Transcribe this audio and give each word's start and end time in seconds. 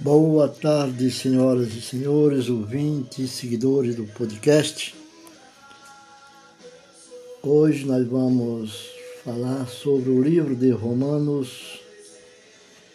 Boa 0.00 0.48
tarde, 0.48 1.10
senhoras 1.10 1.74
e 1.74 1.80
senhores, 1.80 2.48
ouvintes 2.48 3.32
seguidores 3.32 3.96
do 3.96 4.04
podcast. 4.04 4.94
Hoje 7.42 7.84
nós 7.84 8.06
vamos 8.06 8.90
falar 9.24 9.66
sobre 9.66 10.10
o 10.10 10.22
livro 10.22 10.54
de 10.54 10.70
Romanos, 10.70 11.80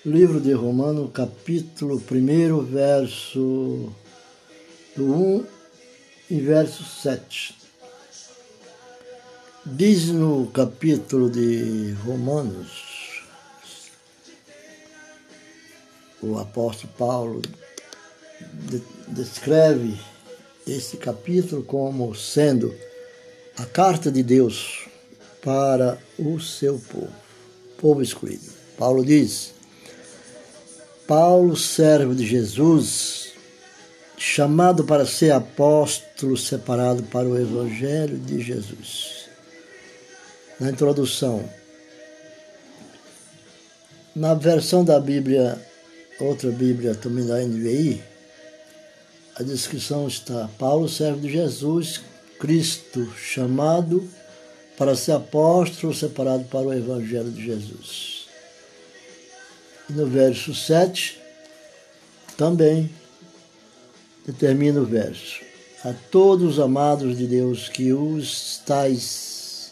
livro 0.06 0.40
de 0.40 0.54
Romanos, 0.54 1.10
capítulo 1.14 2.02
1, 2.10 2.64
verso 2.64 3.90
do 4.96 5.14
1 5.14 5.46
e 6.30 6.40
verso 6.40 6.86
7. 6.86 7.54
Diz 9.66 10.06
no 10.08 10.48
capítulo 10.48 11.30
de 11.30 11.92
Romanos, 12.06 12.93
o 16.24 16.40
apóstolo 16.40 16.94
Paulo 16.98 17.42
descreve 19.08 20.00
esse 20.66 20.98
capítulo 20.98 21.64
como 21.64 22.16
sendo 22.16 22.74
a 23.58 23.66
carta 23.66 24.12
de 24.12 24.24
Deus 24.24 24.88
para 25.44 25.98
o 26.18 26.40
seu 26.40 26.80
povo, 26.80 27.14
povo 27.78 28.02
escolhido. 28.02 28.52
Paulo 28.78 29.04
diz: 29.04 29.54
Paulo, 31.06 31.56
servo 31.58 32.16
de 32.16 32.26
Jesus, 32.26 33.34
chamado 34.18 34.86
para 34.86 35.06
ser 35.06 35.32
apóstolo 35.32 36.38
separado 36.38 37.04
para 37.04 37.28
o 37.28 37.38
evangelho 37.38 38.18
de 38.18 38.42
Jesus. 38.42 39.28
Na 40.60 40.70
introdução, 40.70 41.48
na 44.16 44.34
versão 44.34 44.86
da 44.86 45.00
Bíblia 45.00 45.73
outra 46.20 46.52
Bíblia 46.52 46.96
também 46.96 47.26
da 47.26 47.40
NVI, 47.40 48.02
a 49.36 49.44
descrição 49.44 50.08
está: 50.08 50.50
Paulo, 50.60 50.88
servo 50.88 51.22
de 51.22 51.32
Jesus 51.32 52.02
Cristo, 52.40 53.12
chamado 53.16 54.08
para 54.78 54.96
ser 54.96 55.14
apóstolo, 55.14 55.94
separado 55.94 56.44
para 56.46 56.68
o 56.68 56.74
Evangelho 56.74 57.32
de 57.32 57.46
Jesus. 57.46 58.28
No 59.90 60.06
verso 60.08 60.54
7, 60.54 61.20
também 62.38 62.90
determina 64.26 64.82
o 64.82 64.86
verso: 64.86 65.42
A 65.84 65.94
todos 66.12 66.54
os 66.54 66.60
amados 66.60 67.18
de 67.18 67.28
Deus 67.28 67.70
que 67.70 67.92
os 67.92 68.58
estáis, 68.58 69.72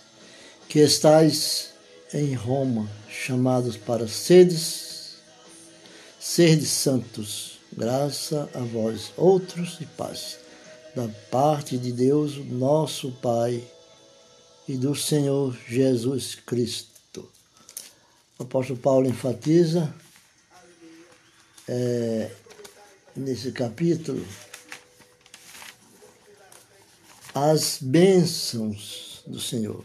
que 0.67 0.79
estáis 0.79 1.69
em 2.13 2.33
Roma, 2.33 2.89
chamados 3.09 3.77
para 3.77 4.07
sedes 4.07 4.90
Sede 6.33 6.65
santos, 6.65 7.59
graça 7.73 8.49
a 8.53 8.59
vós 8.59 9.11
outros 9.17 9.81
e 9.81 9.85
paz, 9.85 10.39
da 10.95 11.09
parte 11.29 11.77
de 11.77 11.91
Deus, 11.91 12.37
nosso 12.37 13.11
Pai, 13.21 13.61
e 14.65 14.77
do 14.77 14.95
Senhor 14.95 15.53
Jesus 15.67 16.35
Cristo. 16.35 17.29
O 18.39 18.43
apóstolo 18.43 18.79
Paulo 18.79 19.09
enfatiza 19.09 19.93
é, 21.67 22.31
nesse 23.13 23.51
capítulo 23.51 24.25
as 27.35 27.77
bênçãos 27.81 29.21
do 29.27 29.41
Senhor. 29.41 29.83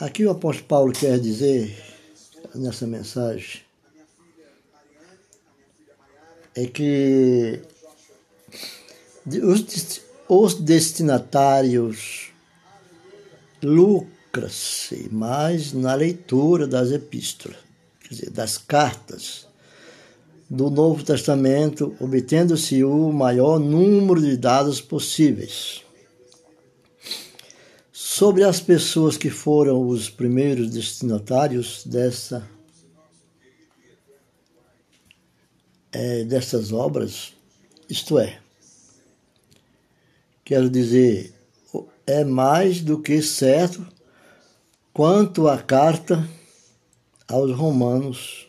Aqui 0.00 0.24
o 0.24 0.30
apóstolo 0.30 0.66
Paulo 0.66 0.92
quer 0.92 1.20
dizer 1.20 1.80
nessa 2.56 2.88
mensagem 2.88 3.63
é 6.54 6.66
que 6.66 7.60
os, 9.42 10.00
os 10.28 10.54
destinatários 10.54 12.28
lucram-se 13.62 15.08
mais 15.10 15.72
na 15.72 15.94
leitura 15.94 16.66
das 16.66 16.90
epístolas, 16.90 17.58
quer 18.00 18.14
dizer, 18.14 18.30
das 18.30 18.58
cartas 18.58 19.46
do 20.48 20.70
Novo 20.70 21.02
Testamento, 21.02 21.96
obtendo-se 21.98 22.84
o 22.84 23.12
maior 23.12 23.58
número 23.58 24.20
de 24.20 24.36
dados 24.36 24.80
possíveis. 24.80 25.82
Sobre 27.92 28.44
as 28.44 28.60
pessoas 28.60 29.16
que 29.16 29.30
foram 29.30 29.88
os 29.88 30.08
primeiros 30.10 30.70
destinatários 30.70 31.82
dessa 31.84 32.48
é, 35.94 36.24
dessas 36.24 36.72
obras, 36.72 37.32
isto 37.88 38.18
é, 38.18 38.40
quero 40.44 40.68
dizer, 40.68 41.32
é 42.04 42.24
mais 42.24 42.80
do 42.80 43.00
que 43.00 43.22
certo 43.22 43.86
quanto 44.92 45.48
à 45.48 45.56
carta 45.62 46.28
aos 47.28 47.56
Romanos. 47.56 48.48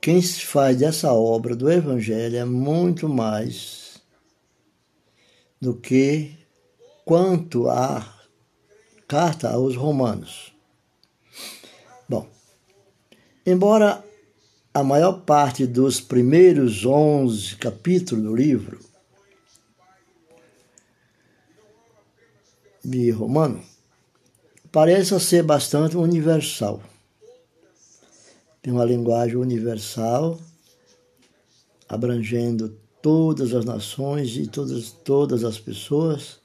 Quem 0.00 0.20
se 0.20 0.42
faz 0.42 0.76
dessa 0.76 1.12
obra 1.12 1.56
do 1.56 1.70
Evangelho 1.70 2.36
é 2.36 2.44
muito 2.44 3.08
mais 3.08 4.00
do 5.60 5.74
que 5.74 6.36
quanto 7.04 7.68
à 7.68 8.14
carta 9.08 9.50
aos 9.50 9.74
Romanos. 9.74 10.52
Bom, 12.08 12.28
embora 13.44 14.05
a 14.76 14.84
maior 14.84 15.22
parte 15.22 15.66
dos 15.66 16.02
primeiros 16.02 16.84
11 16.84 17.56
capítulos 17.56 18.22
do 18.22 18.36
livro 18.36 18.78
de 22.84 23.10
Romano 23.10 23.64
parece 24.70 25.18
ser 25.18 25.42
bastante 25.44 25.96
universal. 25.96 26.82
Tem 28.60 28.70
uma 28.70 28.84
linguagem 28.84 29.36
universal, 29.36 30.38
abrangendo 31.88 32.78
todas 33.00 33.54
as 33.54 33.64
nações 33.64 34.36
e 34.36 34.46
todas, 34.46 34.90
todas 34.90 35.42
as 35.42 35.58
pessoas 35.58 36.38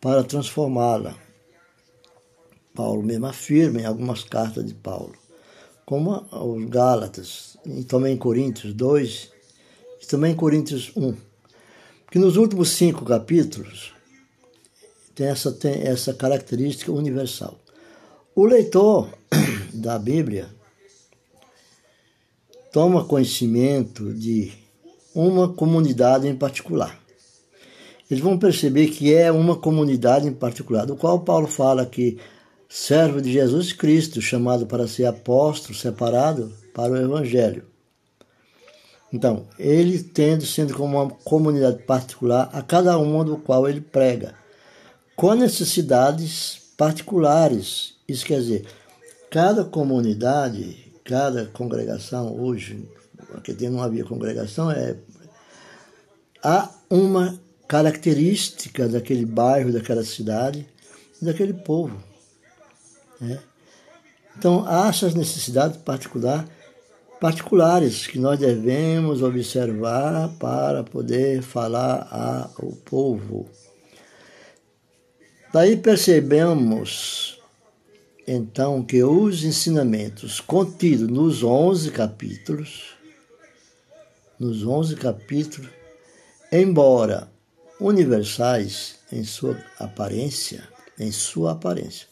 para 0.00 0.22
transformá-la. 0.22 1.18
Paulo 2.72 3.02
mesmo 3.02 3.26
afirma 3.26 3.80
em 3.80 3.84
algumas 3.84 4.22
cartas 4.22 4.64
de 4.64 4.72
Paulo 4.72 5.21
como 5.84 6.26
os 6.30 6.64
Gálatas, 6.68 7.56
e 7.66 7.84
também 7.84 8.16
Coríntios 8.16 8.72
2, 8.74 9.30
e 10.02 10.06
também 10.06 10.34
Coríntios 10.34 10.92
1. 10.96 11.14
Que 12.10 12.18
nos 12.18 12.36
últimos 12.36 12.70
cinco 12.70 13.04
capítulos 13.04 13.92
tem 15.14 15.26
essa, 15.26 15.52
tem 15.52 15.82
essa 15.82 16.12
característica 16.12 16.92
universal. 16.92 17.58
O 18.34 18.44
leitor 18.44 19.08
da 19.72 19.98
Bíblia 19.98 20.48
toma 22.72 23.04
conhecimento 23.04 24.12
de 24.14 24.52
uma 25.14 25.52
comunidade 25.52 26.26
em 26.26 26.34
particular. 26.34 26.98
Eles 28.10 28.22
vão 28.22 28.38
perceber 28.38 28.88
que 28.88 29.14
é 29.14 29.30
uma 29.30 29.56
comunidade 29.56 30.26
em 30.26 30.32
particular, 30.32 30.86
do 30.86 30.96
qual 30.96 31.20
Paulo 31.20 31.46
fala 31.46 31.86
que 31.86 32.18
servo 32.72 33.20
de 33.20 33.30
Jesus 33.30 33.70
Cristo, 33.70 34.22
chamado 34.22 34.66
para 34.66 34.88
ser 34.88 35.04
apóstolo, 35.04 35.74
separado 35.74 36.50
para 36.72 36.94
o 36.94 36.96
Evangelho. 36.96 37.66
Então, 39.12 39.46
ele 39.58 40.02
tendo 40.02 40.46
sendo 40.46 40.72
como 40.72 40.96
uma 40.98 41.10
comunidade 41.10 41.82
particular 41.82 42.48
a 42.50 42.62
cada 42.62 42.96
uma 42.96 43.26
do 43.26 43.36
qual 43.36 43.68
ele 43.68 43.82
prega, 43.82 44.34
com 45.14 45.34
necessidades 45.34 46.72
particulares. 46.74 47.96
Isso 48.08 48.24
quer 48.24 48.40
dizer, 48.40 48.66
cada 49.30 49.66
comunidade, 49.66 50.94
cada 51.04 51.44
congregação 51.44 52.34
hoje, 52.40 52.88
porque 53.30 53.52
não 53.68 53.82
havia 53.82 54.02
congregação, 54.02 54.70
é 54.70 54.96
há 56.42 56.70
uma 56.88 57.38
característica 57.68 58.88
daquele 58.88 59.26
bairro, 59.26 59.70
daquela 59.70 60.02
cidade, 60.02 60.66
daquele 61.20 61.52
povo. 61.52 62.11
Né? 63.22 63.40
Então, 64.36 64.64
há 64.66 64.88
essas 64.88 65.14
necessidades 65.14 65.76
particular, 65.76 66.46
particulares 67.20 68.06
que 68.06 68.18
nós 68.18 68.38
devemos 68.38 69.22
observar 69.22 70.28
para 70.40 70.82
poder 70.82 71.40
falar 71.40 72.08
ao 72.58 72.72
povo. 72.84 73.48
Daí 75.52 75.76
percebemos, 75.76 77.38
então, 78.26 78.82
que 78.82 79.04
os 79.04 79.44
ensinamentos 79.44 80.40
contidos 80.40 81.08
nos 81.08 81.44
11 81.44 81.90
capítulos, 81.92 82.96
nos 84.40 84.66
11 84.66 84.96
capítulos, 84.96 85.70
embora 86.50 87.30
universais 87.78 88.96
em 89.12 89.22
sua 89.24 89.56
aparência, 89.78 90.66
em 90.98 91.12
sua 91.12 91.52
aparência, 91.52 92.06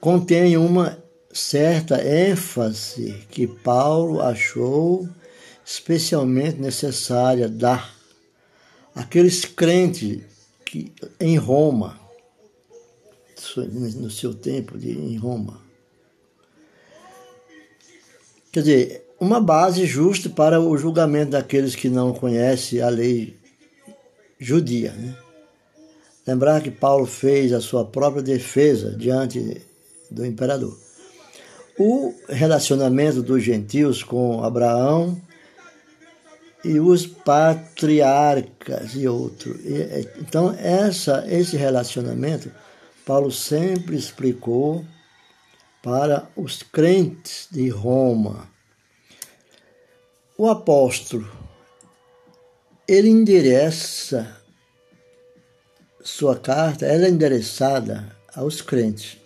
contém 0.00 0.56
uma 0.56 1.02
certa 1.32 2.02
ênfase 2.02 3.26
que 3.30 3.46
Paulo 3.46 4.20
achou 4.20 5.08
especialmente 5.64 6.60
necessária 6.60 7.48
dar 7.48 7.94
àqueles 8.94 9.44
crentes 9.44 10.20
que 10.64 10.92
em 11.20 11.36
Roma, 11.36 11.98
no 13.56 14.10
seu 14.10 14.32
tempo 14.32 14.78
de, 14.78 14.92
em 14.92 15.16
Roma. 15.16 15.60
Quer 18.52 18.60
dizer, 18.60 19.06
uma 19.20 19.40
base 19.40 19.86
justa 19.86 20.28
para 20.30 20.60
o 20.60 20.76
julgamento 20.76 21.32
daqueles 21.32 21.74
que 21.74 21.88
não 21.88 22.12
conhecem 22.12 22.80
a 22.80 22.88
lei 22.88 23.36
judia. 24.38 24.92
Né? 24.92 25.16
Lembrar 26.26 26.62
que 26.62 26.70
Paulo 26.70 27.06
fez 27.06 27.52
a 27.52 27.60
sua 27.60 27.84
própria 27.84 28.22
defesa 28.22 28.96
diante 28.96 29.60
do 30.10 30.24
imperador. 30.24 30.78
O 31.78 32.14
relacionamento 32.28 33.22
dos 33.22 33.42
gentios 33.42 34.02
com 34.02 34.42
Abraão 34.42 35.20
e 36.64 36.80
os 36.80 37.06
patriarcas 37.06 38.94
e 38.94 39.06
outros. 39.06 39.56
Então, 40.18 40.52
essa, 40.58 41.24
esse 41.28 41.56
relacionamento, 41.56 42.50
Paulo 43.04 43.30
sempre 43.30 43.96
explicou 43.96 44.84
para 45.82 46.28
os 46.34 46.64
crentes 46.64 47.46
de 47.52 47.68
Roma. 47.68 48.48
O 50.36 50.48
apóstolo, 50.48 51.30
ele 52.88 53.08
endereça 53.08 54.36
sua 56.02 56.36
carta, 56.36 56.84
ela 56.86 57.06
é 57.06 57.08
endereçada 57.08 58.16
aos 58.34 58.60
crentes. 58.60 59.18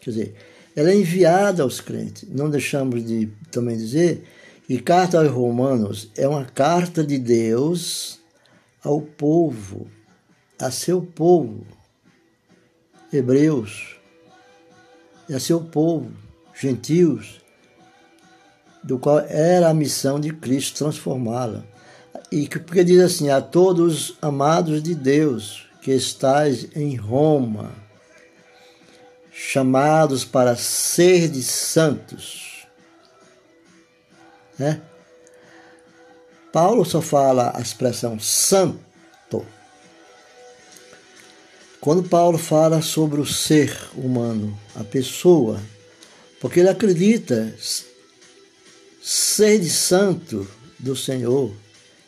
Quer 0.00 0.10
dizer, 0.10 0.34
ela 0.74 0.90
é 0.90 0.94
enviada 0.94 1.62
aos 1.62 1.80
crentes. 1.80 2.28
Não 2.28 2.48
deixamos 2.48 3.04
de 3.04 3.28
também 3.50 3.76
dizer 3.76 4.24
que 4.66 4.80
carta 4.80 5.18
aos 5.18 5.30
Romanos 5.30 6.10
é 6.16 6.26
uma 6.26 6.44
carta 6.44 7.04
de 7.04 7.18
Deus 7.18 8.20
ao 8.82 9.00
povo, 9.00 9.88
a 10.58 10.70
seu 10.70 11.02
povo, 11.02 11.66
hebreus, 13.12 13.96
e 15.28 15.34
a 15.34 15.40
seu 15.40 15.60
povo, 15.60 16.10
gentios, 16.58 17.40
do 18.82 18.98
qual 18.98 19.20
era 19.20 19.68
a 19.68 19.74
missão 19.74 20.18
de 20.18 20.32
Cristo 20.32 20.78
transformá-la. 20.78 21.64
E 22.32 22.46
que 22.46 22.58
porque 22.58 22.84
diz 22.84 23.00
assim: 23.00 23.28
a 23.28 23.40
todos 23.40 24.16
amados 24.22 24.82
de 24.82 24.94
Deus 24.94 25.66
que 25.82 25.92
estais 25.92 26.68
em 26.76 26.94
Roma, 26.96 27.72
chamados 29.48 30.24
para 30.24 30.56
ser 30.56 31.28
de 31.28 31.42
santos. 31.42 32.66
Né? 34.58 34.80
Paulo 36.52 36.84
só 36.84 37.00
fala 37.00 37.52
a 37.56 37.60
expressão 37.60 38.18
santo 38.18 39.44
quando 41.80 42.02
Paulo 42.02 42.36
fala 42.36 42.82
sobre 42.82 43.22
o 43.22 43.26
ser 43.26 43.74
humano, 43.94 44.54
a 44.76 44.84
pessoa, 44.84 45.58
porque 46.38 46.60
ele 46.60 46.68
acredita 46.68 47.54
ser 49.02 49.58
de 49.58 49.70
santo 49.70 50.46
do 50.78 50.94
Senhor, 50.94 51.50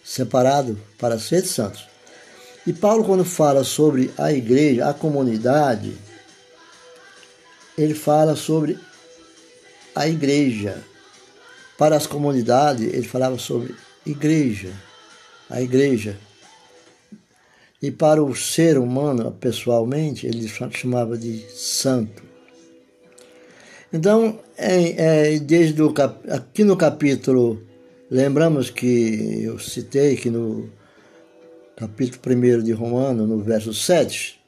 separado 0.05 0.78
para 0.99 1.19
ser 1.19 1.40
de 1.40 1.49
santos. 1.49 1.87
E 2.67 2.73
Paulo, 2.75 3.02
quando 3.02 3.25
fala 3.25 3.64
sobre 3.64 4.12
a 4.19 4.31
igreja, 4.31 4.90
a 4.90 4.93
comunidade, 4.93 5.96
ele 7.77 7.95
fala 7.95 8.37
sobre 8.37 8.79
a 9.95 10.09
igreja. 10.09 10.83
Para 11.79 11.97
as 11.97 12.07
comunidades, 12.07 12.93
ele 12.93 13.07
falava 13.07 13.39
sobre 13.39 13.75
igreja, 14.07 14.73
a 15.49 15.61
igreja. 15.61 16.17
E 17.81 17.91
para 17.91 18.23
o 18.23 18.35
ser 18.37 18.79
humano, 18.79 19.33
pessoalmente, 19.33 20.27
ele 20.27 20.49
chamava 20.73 21.19
de 21.19 21.45
santo. 21.51 22.23
Então, 23.93 24.39
é, 24.57 25.35
é, 25.35 25.39
desde 25.39 25.83
o, 25.83 25.93
aqui 26.31 26.63
no 26.65 26.77
capítulo, 26.77 27.61
lembramos 28.11 28.71
que 28.71 29.43
eu 29.43 29.59
citei 29.59 30.17
que 30.17 30.31
no 30.31 30.71
capítulo 31.77 32.37
1 32.37 32.63
de 32.63 32.73
Romano, 32.73 33.27
no 33.27 33.41
verso 33.41 33.75
7, 33.75 34.41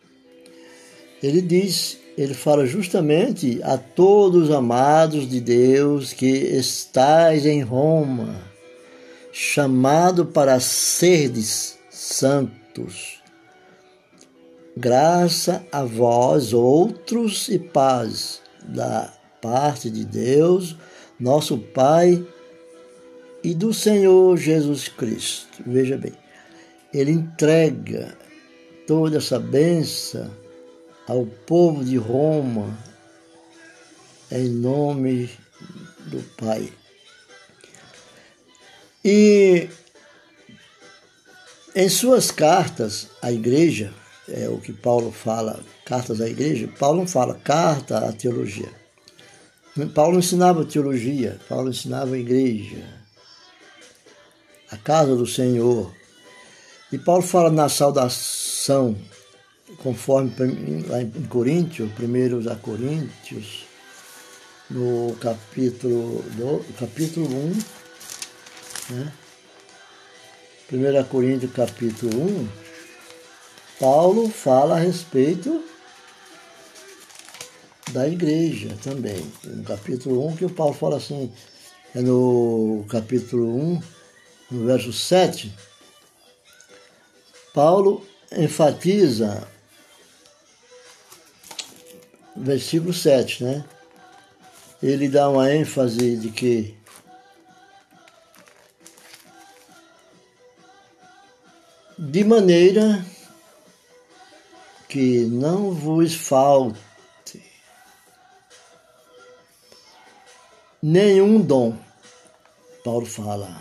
ele 1.23 1.43
diz, 1.43 1.99
ele 2.16 2.34
fala 2.34 2.64
justamente 2.64 3.61
a 3.62 3.76
todos 3.76 4.44
os 4.44 4.50
amados 4.50 5.28
de 5.28 5.40
Deus 5.40 6.12
que 6.12 6.26
estais 6.26 7.44
em 7.44 7.61
Roma, 7.61 8.37
chamado 9.32 10.25
para 10.25 10.61
serdes 10.61 11.76
santos. 11.90 13.20
Graça 14.76 15.64
a 15.72 15.84
vós 15.84 16.52
outros 16.52 17.49
e 17.49 17.58
paz 17.58 18.40
da 18.62 19.12
parte 19.43 19.90
de 19.90 20.05
Deus, 20.05 20.76
nosso 21.19 21.58
Pai 21.58 22.25
e 23.43 23.55
do 23.55 23.75
Senhor 23.75 24.37
Jesus 24.37 24.88
Cristo. 24.88 25.62
Veja 25.66 25.96
bem, 25.96 26.12
ele 26.93 27.11
entrega 27.11 28.16
toda 28.87 29.19
essa 29.19 29.38
benção 29.38 30.44
ao 31.06 31.26
povo 31.26 31.84
de 31.84 31.96
Roma 31.96 32.76
em 34.30 34.48
nome 34.48 35.30
do 36.06 36.22
Pai. 36.36 36.72
E 39.04 39.68
em 41.74 41.88
suas 41.88 42.30
cartas 42.30 43.08
à 43.20 43.30
igreja, 43.30 43.92
é 44.28 44.48
o 44.48 44.58
que 44.58 44.72
Paulo 44.72 45.12
fala, 45.12 45.60
cartas 45.84 46.20
à 46.20 46.28
igreja, 46.28 46.68
Paulo 46.78 47.00
não 47.00 47.06
fala 47.06 47.34
carta 47.34 47.98
à 47.98 48.12
teologia. 48.12 48.72
Paulo 49.92 50.18
ensinava 50.18 50.64
teologia, 50.64 51.38
Paulo 51.48 51.70
ensinava 51.70 52.14
a 52.14 52.18
igreja, 52.18 52.82
a 54.70 54.76
casa 54.76 55.16
do 55.16 55.26
Senhor, 55.26 55.92
e 56.92 56.98
Paulo 56.98 57.22
fala 57.22 57.50
na 57.50 57.68
saudação, 57.68 58.96
conforme 59.82 60.32
lá 60.87 61.03
em 61.03 61.11
Coríntios, 61.25 61.91
1 61.99 62.50
a 62.50 62.56
Coríntios, 62.56 63.67
no 64.71 65.15
capítulo, 65.21 66.23
do, 66.37 66.65
capítulo 66.79 67.26
1, 67.29 67.53
né? 68.91 69.12
1 70.73 71.04
Coríntios 71.09 71.52
capítulo 71.52 72.23
1, 72.23 72.49
Paulo 73.78 74.28
fala 74.31 74.76
a 74.76 74.78
respeito 74.78 75.62
da 77.90 78.09
igreja 78.09 78.76
também. 78.83 79.31
No 79.45 79.62
capítulo 79.64 80.26
1, 80.28 80.37
que 80.37 80.45
o 80.45 80.50
Paulo 80.50 80.75
fala 80.75 80.97
assim, 80.97 81.33
é 81.95 82.00
no 82.00 82.85
capítulo 82.88 83.57
1, 83.57 83.83
no 84.50 84.66
verso 84.66 84.93
7, 84.93 85.54
Paulo 87.52 88.04
enfatiza, 88.33 89.47
versículo 92.37 92.93
7, 92.93 93.45
né? 93.45 93.64
Ele 94.83 95.09
dá 95.09 95.29
uma 95.29 95.53
ênfase 95.53 96.17
de 96.17 96.31
que 96.31 96.76
de 101.99 102.25
maneira 102.25 103.05
que 104.88 105.25
não 105.26 105.73
vos 105.73 106.14
falte 106.14 106.79
nenhum 110.83 111.41
dom, 111.41 111.79
Paulo 112.85 113.07
fala, 113.07 113.59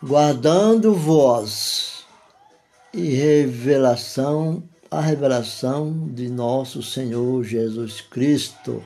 guardando 0.00 0.94
vós 0.94 2.04
e 2.92 3.14
revelação, 3.14 4.62
a 4.98 5.00
revelação 5.00 6.08
de 6.12 6.28
nosso 6.28 6.82
Senhor 6.82 7.42
Jesus 7.42 8.00
Cristo. 8.00 8.82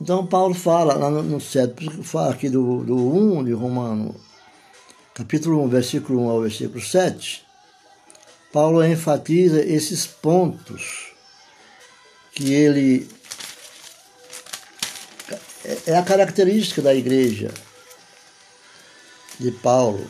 Então 0.00 0.26
Paulo 0.26 0.54
fala 0.54 0.94
lá 0.94 1.10
no, 1.10 1.22
no 1.22 1.40
7, 1.40 2.02
fala 2.02 2.32
aqui 2.32 2.48
do, 2.48 2.84
do 2.84 2.96
1 2.96 3.44
de 3.44 3.52
Romano, 3.52 4.14
capítulo 5.12 5.62
1, 5.64 5.68
versículo 5.68 6.20
1 6.26 6.28
ao 6.30 6.40
versículo 6.42 6.80
7, 6.80 7.44
Paulo 8.52 8.84
enfatiza 8.84 9.60
esses 9.60 10.06
pontos 10.06 11.12
que 12.32 12.52
ele 12.52 13.08
é, 15.64 15.92
é 15.92 15.96
a 15.96 16.02
característica 16.02 16.80
da 16.80 16.94
igreja 16.94 17.50
de 19.40 19.50
Paulo 19.50 20.08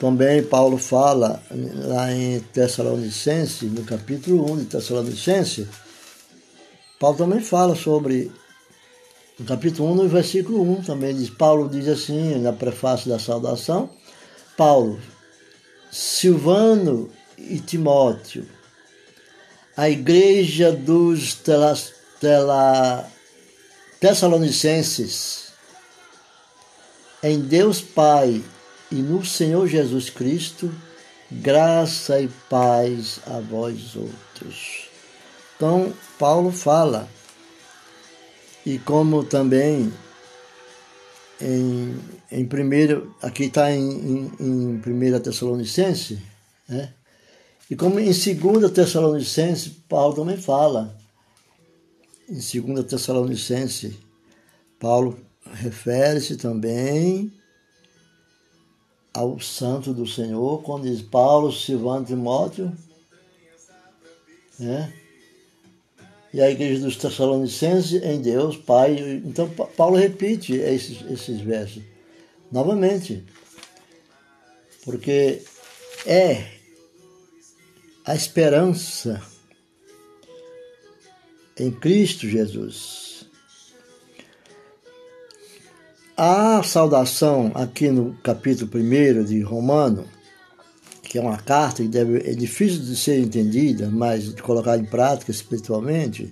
também 0.00 0.42
Paulo 0.42 0.78
fala 0.78 1.42
lá 1.50 2.10
em 2.10 2.40
Tessalonicense, 2.40 3.66
no 3.66 3.84
capítulo 3.84 4.50
1 4.50 4.56
de 4.60 4.64
Tessalonicense, 4.64 5.68
Paulo 6.98 7.18
também 7.18 7.40
fala 7.40 7.76
sobre 7.76 8.32
No 9.38 9.44
capítulo 9.44 9.92
1, 9.92 9.94
no 9.96 10.08
versículo 10.08 10.62
1, 10.62 10.82
também 10.84 11.14
diz, 11.14 11.28
Paulo 11.28 11.68
diz 11.68 11.86
assim, 11.86 12.36
na 12.36 12.50
prefácio 12.50 13.10
da 13.10 13.18
saudação, 13.18 13.90
Paulo, 14.56 14.98
Silvano 15.92 17.10
e 17.36 17.58
Timóteo, 17.58 18.48
a 19.76 19.90
igreja 19.90 20.72
dos 20.72 21.34
tela, 21.34 21.74
tela, 22.18 23.06
Tessalonicenses, 24.00 25.52
em 27.22 27.38
Deus 27.38 27.82
Pai 27.82 28.42
e 28.90 28.96
no 28.96 29.24
Senhor 29.24 29.66
Jesus 29.66 30.10
Cristo, 30.10 30.72
graça 31.30 32.20
e 32.20 32.28
paz 32.48 33.20
a 33.26 33.40
vós 33.40 33.94
outros. 33.94 34.88
Então, 35.56 35.92
Paulo 36.18 36.50
fala, 36.50 37.08
e 38.64 38.78
como 38.78 39.24
também 39.24 39.92
em, 41.40 41.98
em 42.30 42.44
primeiro, 42.44 43.14
aqui 43.22 43.44
está 43.44 43.72
em, 43.72 43.80
em, 43.80 44.32
em 44.38 45.14
1 45.14 45.20
Tessalonicense, 45.20 46.20
né? 46.68 46.92
E 47.70 47.76
como 47.76 48.00
em 48.00 48.10
2 48.10 48.72
Tessalonicense, 48.72 49.70
Paulo 49.88 50.14
também 50.14 50.36
fala. 50.36 50.98
Em 52.28 52.34
2 52.34 52.84
Tessalonicense, 52.84 53.96
Paulo 54.78 55.18
refere-se 55.52 56.36
também 56.36 57.32
ao 59.12 59.40
santo 59.40 59.92
do 59.92 60.06
Senhor, 60.06 60.62
quando 60.62 60.84
diz 60.84 61.02
Paulo, 61.02 61.52
Silvano 61.52 62.06
Timóteo, 62.06 62.72
né? 64.58 64.92
E 66.32 66.40
a 66.40 66.48
igreja 66.48 66.80
dos 66.80 66.96
Tessalonicenses 66.96 68.00
em 68.02 68.22
Deus, 68.22 68.56
Pai. 68.56 68.96
Então, 69.24 69.48
Paulo 69.48 69.96
repite 69.96 70.52
esses, 70.52 71.02
esses 71.10 71.40
versos 71.40 71.82
novamente, 72.52 73.24
porque 74.84 75.42
é 76.06 76.46
a 78.04 78.14
esperança 78.14 79.22
em 81.58 81.70
Cristo 81.70 82.28
Jesus. 82.28 83.09
A 86.22 86.62
saudação 86.62 87.50
aqui 87.54 87.88
no 87.88 88.12
capítulo 88.22 88.70
1 88.74 89.24
de 89.24 89.40
Romano, 89.40 90.04
que 91.02 91.16
é 91.16 91.20
uma 91.22 91.38
carta 91.38 91.82
que 91.82 91.88
deve, 91.88 92.18
é 92.30 92.34
difícil 92.34 92.80
de 92.80 92.94
ser 92.94 93.18
entendida, 93.20 93.88
mas 93.90 94.34
de 94.34 94.42
colocar 94.42 94.76
em 94.76 94.84
prática 94.84 95.30
espiritualmente, 95.30 96.30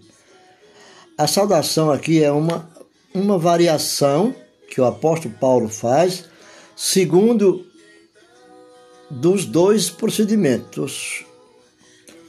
a 1.17 1.27
saudação 1.27 1.91
aqui 1.91 2.23
é 2.23 2.31
uma, 2.31 2.69
uma 3.15 3.39
variação 3.39 4.35
que 4.71 4.79
o 4.79 4.85
apóstolo 4.85 5.33
Paulo 5.41 5.71
faz, 5.71 6.27
segundo 6.77 7.65
dos 9.11 9.47
dois 9.47 9.89
procedimentos. 9.89 11.25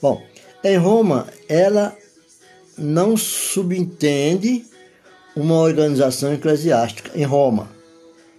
Bom, 0.02 0.24
em 0.64 0.78
Roma, 0.78 1.28
ela 1.50 1.94
não 2.78 3.18
subentende 3.18 4.64
uma 5.42 5.56
organização 5.56 6.34
eclesiástica 6.34 7.12
em 7.16 7.24
Roma, 7.24 7.70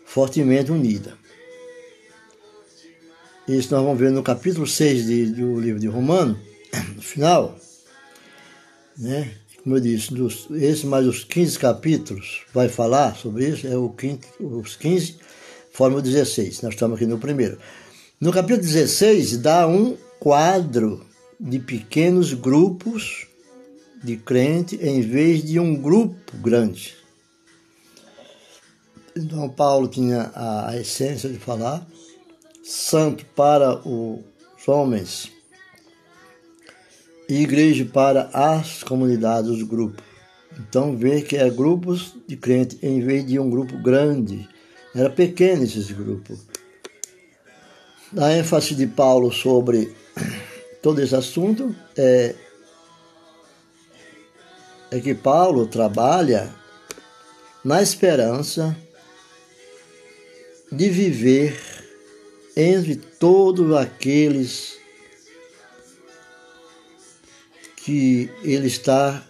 fortemente 0.05 0.71
unida. 0.71 1.15
Isso 3.49 3.75
nós 3.75 3.83
vamos 3.83 3.99
ver 3.99 4.11
no 4.11 4.23
capítulo 4.23 4.67
6 4.67 5.07
de, 5.07 5.27
do 5.27 5.59
livro 5.59 5.81
de 5.81 5.89
Romano, 5.89 6.39
no 6.95 7.03
final, 7.03 7.59
né? 8.97 9.33
Como 9.63 9.77
eu 9.77 9.81
disse, 9.81 10.15
dos, 10.15 10.47
esse 10.53 10.87
mais 10.87 11.07
os 11.07 11.23
15 11.25 11.59
capítulos 11.59 12.43
vai 12.53 12.69
falar 12.69 13.15
sobre 13.15 13.49
isso, 13.49 13.67
é 13.67 13.77
o 13.77 13.91
quinto, 13.91 14.27
os 14.41 14.75
15 14.77 15.17
forma 15.73 15.99
o 15.99 16.03
16. 16.03 16.63
Nós 16.63 16.75
estamos 16.75 16.97
aqui 16.97 17.07
no 17.07 17.19
primeiro. 17.19 17.59
No 18.21 18.33
capítulo 18.33 18.63
16 18.63 19.39
dá 19.39 19.67
um 19.67 19.97
quadro 20.19 21.05
de 21.39 21.59
pequenos 21.59 22.35
grupos 22.35 23.27
de 24.03 24.17
crente 24.17 24.77
em 24.77 25.01
vez 25.01 25.43
de 25.43 25.59
um 25.59 25.77
grupo 25.77 26.37
grande. 26.39 26.97
Então, 29.17 29.49
Paulo 29.49 29.89
tinha 29.89 30.31
a, 30.35 30.77
essência 30.77 31.29
de 31.29 31.39
falar, 31.39 31.87
santo 32.63 33.27
para 33.35 33.81
os 33.87 34.23
homens 34.67 35.31
e 37.29 37.43
igreja 37.43 37.85
para 37.85 38.31
as 38.33 38.83
comunidades, 38.83 39.51
os 39.51 39.63
grupos. 39.63 40.03
Então, 40.59 40.97
vê 40.97 41.23
que 41.23 41.37
é 41.37 41.49
grupos 41.51 42.15
de 42.27 42.37
crente 42.37 42.79
em 42.83 43.01
vez 43.01 43.27
de 43.27 43.39
um 43.39 43.51
grupo 43.51 43.77
grande. 43.79 44.49
Era 44.95 45.11
pequeno 45.11 45.63
esses 45.65 45.91
grupos. 45.91 46.41
A 48.17 48.33
ênfase 48.33 48.75
de 48.75 48.87
Paulo 48.87 49.33
sobre 49.33 49.95
todo 50.83 51.01
esse 51.01 51.15
assunto 51.15 51.75
é, 51.97 52.35
é 54.91 55.01
que 55.01 55.15
Paulo 55.15 55.67
trabalha 55.67 56.53
na 57.65 57.83
esperança 57.83 58.77
de 60.73 60.89
viver 60.89 61.59
entre 62.57 62.97
todos 62.97 63.75
aqueles 63.77 64.79
que 67.77 68.31
ele 68.43 68.67
está 68.67 69.25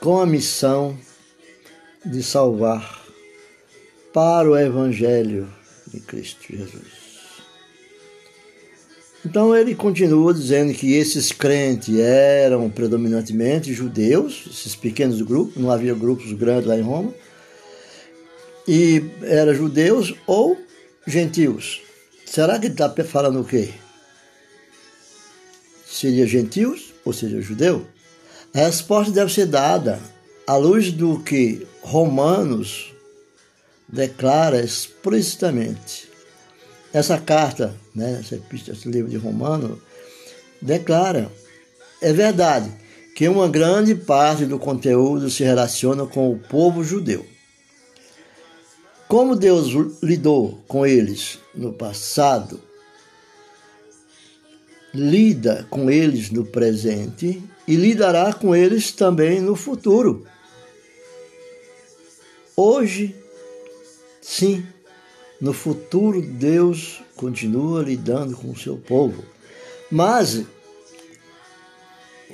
com 0.00 0.20
a 0.20 0.26
missão 0.26 0.98
de 2.04 2.22
salvar 2.22 3.04
para 4.12 4.48
o 4.48 4.56
Evangelho 4.56 5.52
de 5.86 6.00
Cristo 6.00 6.44
Jesus. 6.48 6.97
Então 9.28 9.54
ele 9.54 9.74
continua 9.74 10.32
dizendo 10.32 10.72
que 10.72 10.94
esses 10.94 11.32
crentes 11.32 11.98
eram 11.98 12.70
predominantemente 12.70 13.74
judeus, 13.74 14.44
esses 14.50 14.74
pequenos 14.74 15.20
grupos, 15.20 15.62
não 15.62 15.70
havia 15.70 15.92
grupos 15.92 16.32
grandes 16.32 16.66
lá 16.66 16.78
em 16.78 16.80
Roma, 16.80 17.12
e 18.66 19.04
eram 19.20 19.52
judeus 19.52 20.14
ou 20.26 20.56
gentios. 21.06 21.82
Será 22.24 22.58
que 22.58 22.68
ele 22.68 22.72
está 22.72 22.90
falando 23.04 23.42
o 23.42 23.44
quê? 23.44 23.68
Seria 25.86 26.26
gentios 26.26 26.94
ou 27.04 27.12
seria 27.12 27.42
judeu? 27.42 27.86
A 28.54 28.60
resposta 28.60 29.12
deve 29.12 29.30
ser 29.30 29.44
dada 29.44 30.00
à 30.46 30.56
luz 30.56 30.90
do 30.90 31.18
que 31.18 31.66
Romanos 31.82 32.94
declara 33.86 34.64
explicitamente 34.64 36.07
essa 36.92 37.18
carta, 37.18 37.74
né, 37.94 38.18
essa 38.20 38.36
epístola, 38.36 38.76
esse 38.76 38.88
livro 38.88 39.10
de 39.10 39.16
Romano, 39.16 39.80
declara, 40.60 41.30
é 42.00 42.12
verdade, 42.12 42.72
que 43.14 43.28
uma 43.28 43.48
grande 43.48 43.94
parte 43.94 44.46
do 44.46 44.58
conteúdo 44.58 45.28
se 45.28 45.42
relaciona 45.42 46.06
com 46.06 46.30
o 46.30 46.38
povo 46.38 46.84
judeu. 46.84 47.26
Como 49.08 49.34
Deus 49.34 49.68
lidou 50.02 50.62
com 50.68 50.86
eles 50.86 51.38
no 51.54 51.72
passado, 51.72 52.60
lida 54.94 55.66
com 55.70 55.90
eles 55.90 56.30
no 56.30 56.44
presente 56.44 57.42
e 57.66 57.76
lidará 57.76 58.32
com 58.32 58.54
eles 58.54 58.92
também 58.92 59.40
no 59.40 59.56
futuro. 59.56 60.26
Hoje, 62.56 63.14
sim, 64.20 64.66
no 65.40 65.52
futuro, 65.52 66.20
Deus 66.20 67.00
continua 67.14 67.82
lidando 67.82 68.36
com 68.36 68.50
o 68.50 68.58
seu 68.58 68.76
povo. 68.76 69.24
Mas 69.90 70.44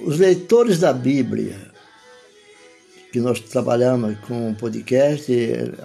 os 0.02 0.18
leitores 0.18 0.78
da 0.78 0.92
Bíblia, 0.92 1.70
que 3.12 3.20
nós 3.20 3.40
trabalhamos 3.40 4.18
com 4.20 4.48
um 4.48 4.54
podcast 4.54 5.30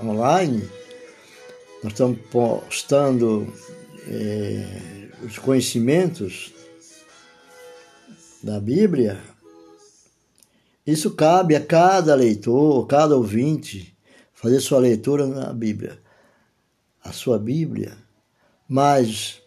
online, 0.01 0.63
nós 1.83 1.91
estamos 1.91 2.19
postando 2.31 3.53
é, 4.07 5.09
os 5.21 5.37
conhecimentos 5.37 6.53
da 8.41 8.61
Bíblia. 8.61 9.19
Isso 10.87 11.11
cabe 11.11 11.53
a 11.53 11.61
cada 11.61 12.15
leitor, 12.15 12.87
cada 12.87 13.15
ouvinte, 13.17 13.93
fazer 14.33 14.61
sua 14.61 14.79
leitura 14.79 15.27
na 15.27 15.51
Bíblia 15.51 15.99
a 17.03 17.11
sua 17.11 17.39
Bíblia, 17.39 17.97
mas 18.67 19.41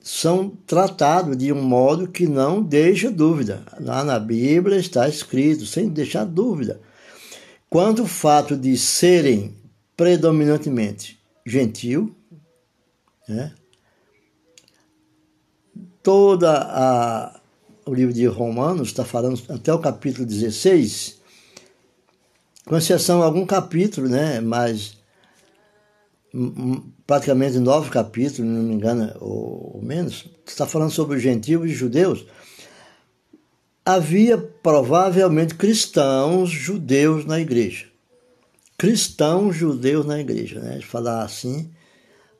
são 0.00 0.50
tratados 0.66 1.36
de 1.36 1.52
um 1.52 1.62
modo 1.62 2.08
que 2.08 2.26
não 2.26 2.62
deixa 2.62 3.10
dúvida. 3.10 3.62
Lá 3.80 4.04
na 4.04 4.18
Bíblia 4.18 4.76
está 4.78 5.08
escrito, 5.08 5.64
sem 5.64 5.88
deixar 5.88 6.24
dúvida. 6.24 6.80
Quanto 7.70 8.02
ao 8.02 8.08
fato 8.08 8.56
de 8.56 8.76
serem 8.76 9.54
predominantemente 9.96 11.18
gentil, 11.46 12.14
né? 13.28 13.52
toda 16.02 17.40
o 17.86 17.94
livro 17.94 18.12
de 18.12 18.26
Romanos 18.26 18.88
está 18.88 19.04
falando 19.04 19.40
até 19.48 19.72
o 19.72 19.78
capítulo 19.78 20.26
16 20.26 21.18
com 22.66 22.76
exceção 22.76 23.18
de 23.18 23.24
algum 23.24 23.44
capítulo, 23.44 24.08
né, 24.08 24.40
mas 24.40 24.96
praticamente 27.06 27.58
nove 27.58 27.90
capítulos, 27.90 28.50
não 28.50 28.62
me 28.62 28.74
engano, 28.74 29.12
ou, 29.20 29.76
ou 29.76 29.82
menos, 29.82 30.26
está 30.46 30.66
falando 30.66 30.90
sobre 30.90 31.16
os 31.16 31.22
gentios 31.22 31.64
e 31.64 31.74
judeus, 31.74 32.26
havia 33.84 34.38
provavelmente 34.38 35.54
cristãos 35.54 36.50
judeus 36.50 37.24
na 37.24 37.38
igreja. 37.38 37.86
Cristãos 38.76 39.54
judeus 39.54 40.04
na 40.04 40.18
igreja, 40.18 40.60
né? 40.60 40.78
De 40.78 40.86
falar 40.86 41.22
assim, 41.22 41.70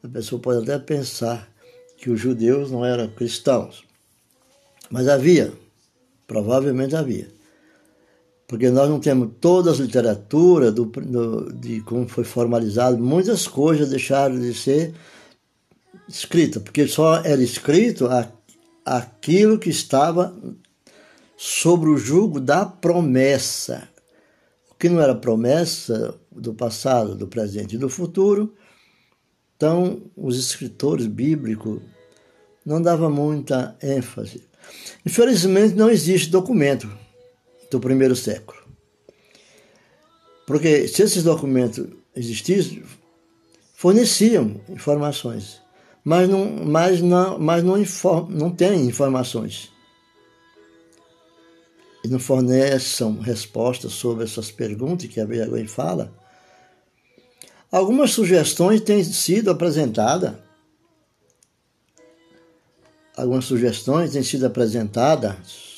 a 0.02 0.08
pessoa 0.08 0.40
pode 0.40 0.62
até 0.62 0.78
pensar 0.78 1.48
que 1.96 2.10
os 2.10 2.18
judeus 2.18 2.70
não 2.70 2.84
eram 2.84 3.08
cristãos. 3.08 3.84
Mas 4.90 5.08
havia, 5.08 5.52
provavelmente 6.26 6.96
havia. 6.96 7.33
Porque 8.46 8.70
nós 8.70 8.88
não 8.90 9.00
temos 9.00 9.30
todas 9.40 9.74
as 9.74 9.80
literaturas 9.80 10.72
do, 10.72 10.84
do, 10.84 11.52
de 11.52 11.80
como 11.80 12.06
foi 12.06 12.24
formalizado, 12.24 12.98
muitas 12.98 13.48
coisas 13.48 13.88
deixaram 13.88 14.38
de 14.38 14.52
ser 14.52 14.94
escritas, 16.06 16.62
porque 16.62 16.86
só 16.86 17.16
era 17.24 17.42
escrito 17.42 18.06
a, 18.06 18.28
aquilo 18.84 19.58
que 19.58 19.70
estava 19.70 20.36
sobre 21.36 21.88
o 21.88 21.96
jugo 21.96 22.38
da 22.38 22.66
promessa. 22.66 23.88
O 24.70 24.74
que 24.74 24.88
não 24.90 25.00
era 25.00 25.14
promessa 25.14 26.14
do 26.30 26.52
passado, 26.52 27.14
do 27.14 27.26
presente 27.26 27.76
e 27.76 27.78
do 27.78 27.88
futuro, 27.88 28.54
então 29.56 30.02
os 30.14 30.38
escritores 30.38 31.06
bíblicos 31.06 31.80
não 32.66 32.82
davam 32.82 33.10
muita 33.10 33.74
ênfase. 33.82 34.42
Infelizmente 35.06 35.74
não 35.74 35.88
existe 35.88 36.28
documento 36.28 37.03
do 37.74 37.80
primeiro 37.80 38.14
século. 38.14 38.62
Porque 40.46 40.86
se 40.86 41.02
esses 41.02 41.22
documentos 41.24 41.86
existissem, 42.14 42.84
forneciam 43.74 44.60
informações, 44.68 45.60
mas 46.04 46.28
não, 46.28 46.46
mas 46.64 47.00
não, 47.00 47.38
mas 47.38 47.64
não, 47.64 47.76
inform, 47.76 48.30
não 48.30 48.50
tem 48.50 48.86
informações 48.86 49.72
e 52.04 52.08
não 52.08 52.18
forneçam 52.18 53.18
respostas 53.18 53.92
sobre 53.92 54.24
essas 54.24 54.50
perguntas 54.50 55.08
que 55.08 55.20
a 55.20 55.24
vergonha 55.24 55.66
fala, 55.66 56.12
algumas 57.72 58.12
sugestões 58.12 58.82
têm 58.82 59.02
sido 59.02 59.50
apresentadas. 59.50 60.34
Algumas 63.16 63.46
sugestões 63.46 64.12
têm 64.12 64.22
sido 64.22 64.44
apresentadas 64.44 65.73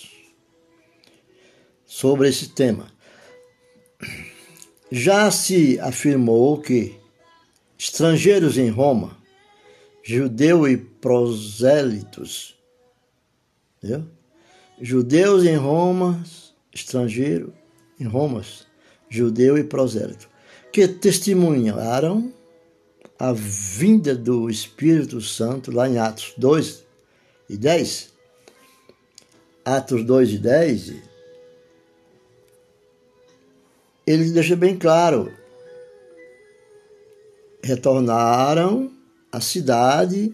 sobre 1.96 2.28
esse 2.28 2.50
tema. 2.50 2.88
Já 4.92 5.30
se 5.30 5.80
afirmou 5.80 6.60
que 6.60 6.94
estrangeiros 7.78 8.58
em 8.58 8.68
Roma, 8.68 9.16
judeu 10.02 10.68
e 10.68 10.76
prosélitos, 10.76 12.54
entendeu? 13.78 14.04
judeus 14.78 15.44
em 15.44 15.56
Roma, 15.56 16.22
estrangeiro 16.70 17.54
em 17.98 18.04
Roma, 18.04 18.44
judeu 19.08 19.56
e 19.56 19.64
prosélito, 19.64 20.28
que 20.70 20.86
testemunharam 20.86 22.30
a 23.18 23.32
vinda 23.32 24.14
do 24.14 24.50
Espírito 24.50 25.22
Santo 25.22 25.72
lá 25.72 25.88
em 25.88 25.96
Atos 25.96 26.34
2 26.36 26.84
e 27.48 27.56
10. 27.56 28.12
Atos 29.64 30.04
2 30.04 30.32
e 30.34 30.38
10, 30.38 31.05
ele 34.06 34.30
deixa 34.30 34.54
bem 34.54 34.76
claro: 34.76 35.32
retornaram 37.62 38.92
à 39.32 39.40
cidade 39.40 40.32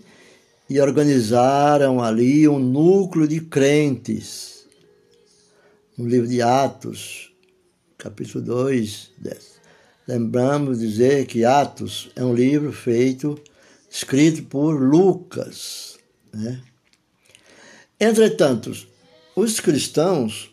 e 0.68 0.80
organizaram 0.80 2.02
ali 2.02 2.46
um 2.46 2.58
núcleo 2.58 3.26
de 3.26 3.40
crentes. 3.40 4.66
No 5.96 6.08
livro 6.08 6.26
de 6.26 6.40
Atos, 6.40 7.32
capítulo 7.98 8.42
2, 8.44 9.11
10. 9.18 9.52
Lembramos 10.08 10.80
dizer 10.80 11.26
que 11.26 11.44
Atos 11.44 12.11
é 12.16 12.24
um 12.24 12.35
livro 12.35 12.72
feito, 12.72 13.38
escrito 13.88 14.42
por 14.44 14.80
Lucas. 14.80 15.98
Né? 16.32 16.61
Entretanto, 18.00 18.72
os 19.37 19.61
cristãos, 19.61 20.51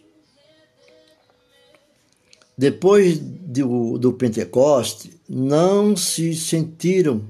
depois 2.59 3.17
do, 3.17 3.97
do 3.97 4.11
Pentecoste, 4.11 5.13
não 5.29 5.95
se 5.95 6.35
sentiram 6.35 7.23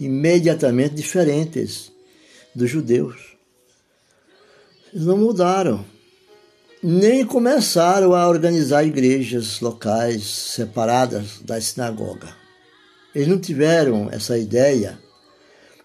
imediatamente 0.00 0.94
diferentes 0.94 1.92
dos 2.54 2.70
judeus. 2.70 3.36
Eles 4.90 5.04
não 5.04 5.18
mudaram, 5.18 5.84
nem 6.82 7.26
começaram 7.26 8.14
a 8.14 8.26
organizar 8.26 8.84
igrejas 8.84 9.60
locais 9.60 10.24
separadas 10.24 11.40
da 11.42 11.60
sinagoga. 11.60 12.34
Eles 13.14 13.28
não 13.28 13.38
tiveram 13.38 14.08
essa 14.10 14.38
ideia 14.38 14.98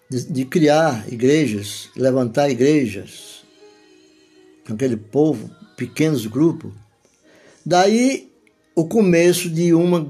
de, 0.08 0.24
de 0.24 0.44
criar 0.46 1.04
igrejas, 1.12 1.90
levantar 1.94 2.48
igrejas, 2.48 3.44
aquele 4.66 4.96
povo, 4.96 5.50
pequenos 5.76 6.24
grupos. 6.24 6.72
Daí 7.64 8.29
o 8.80 8.88
começo 8.88 9.50
de 9.50 9.74
uma 9.74 10.08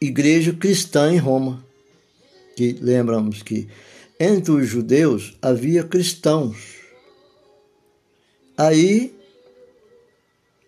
igreja 0.00 0.52
cristã 0.52 1.12
em 1.12 1.18
Roma, 1.18 1.64
que 2.56 2.72
lembramos 2.80 3.44
que 3.44 3.68
entre 4.18 4.50
os 4.50 4.66
judeus 4.66 5.36
havia 5.40 5.84
cristãos. 5.84 6.78
Aí 8.56 9.14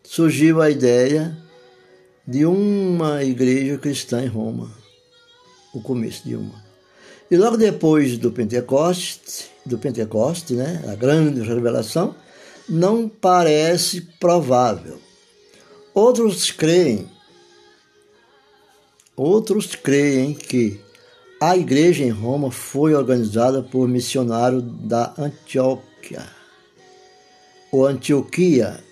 surgiu 0.04 0.62
a 0.62 0.70
ideia 0.70 1.36
de 2.24 2.46
uma 2.46 3.24
igreja 3.24 3.76
cristã 3.78 4.22
em 4.22 4.28
Roma, 4.28 4.70
o 5.74 5.80
começo 5.82 6.22
de 6.22 6.36
uma. 6.36 6.64
E 7.28 7.36
logo 7.36 7.56
depois 7.56 8.16
do 8.16 8.30
Pentecoste, 8.30 9.50
do 9.66 9.76
Pentecoste, 9.76 10.54
né, 10.54 10.84
a 10.86 10.94
grande 10.94 11.40
revelação, 11.40 12.14
não 12.68 13.08
parece 13.08 14.02
provável. 14.20 15.00
Outros 15.92 16.52
creem, 16.52 17.08
outros 19.20 19.74
creem 19.74 20.32
que 20.32 20.80
a 21.40 21.56
igreja 21.56 22.02
em 22.02 22.10
Roma 22.10 22.50
foi 22.50 22.94
organizada 22.94 23.62
por 23.62 23.86
missionários 23.86 24.62
da 24.64 25.14
Antioquia, 25.18 26.26
ou 27.70 27.86
Antioquia, 27.86 28.82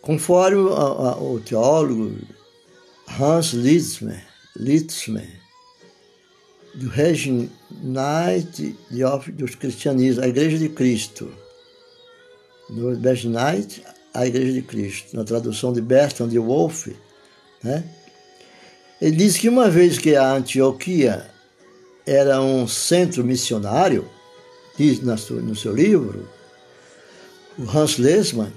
conforme 0.00 0.60
o 0.60 1.40
teólogo 1.40 2.16
Hans 3.18 3.52
Litzmer 3.52 4.24
do 6.74 6.88
Reginite 6.88 7.52
dos 9.32 9.54
Cristianismos, 9.56 10.24
a 10.24 10.28
Igreja 10.28 10.56
de 10.56 10.68
Cristo. 10.68 11.32
No 12.70 12.94
Reginite, 12.94 13.82
a 14.14 14.26
Igreja 14.26 14.52
de 14.52 14.62
Cristo. 14.62 15.16
Na 15.16 15.24
tradução 15.24 15.72
de 15.72 15.80
Bertrand 15.80 16.28
de 16.28 16.38
Wolff, 16.38 16.94
né? 17.62 17.82
Ele 19.00 19.16
diz 19.16 19.36
que 19.36 19.48
uma 19.48 19.70
vez 19.70 19.98
que 19.98 20.16
a 20.16 20.32
Antioquia 20.32 21.30
era 22.06 22.40
um 22.40 22.66
centro 22.66 23.22
missionário, 23.24 24.08
diz 24.76 25.00
no 25.00 25.54
seu 25.54 25.74
livro, 25.74 26.28
o 27.58 27.68
Hans 27.68 27.98
Letzmann, 27.98 28.52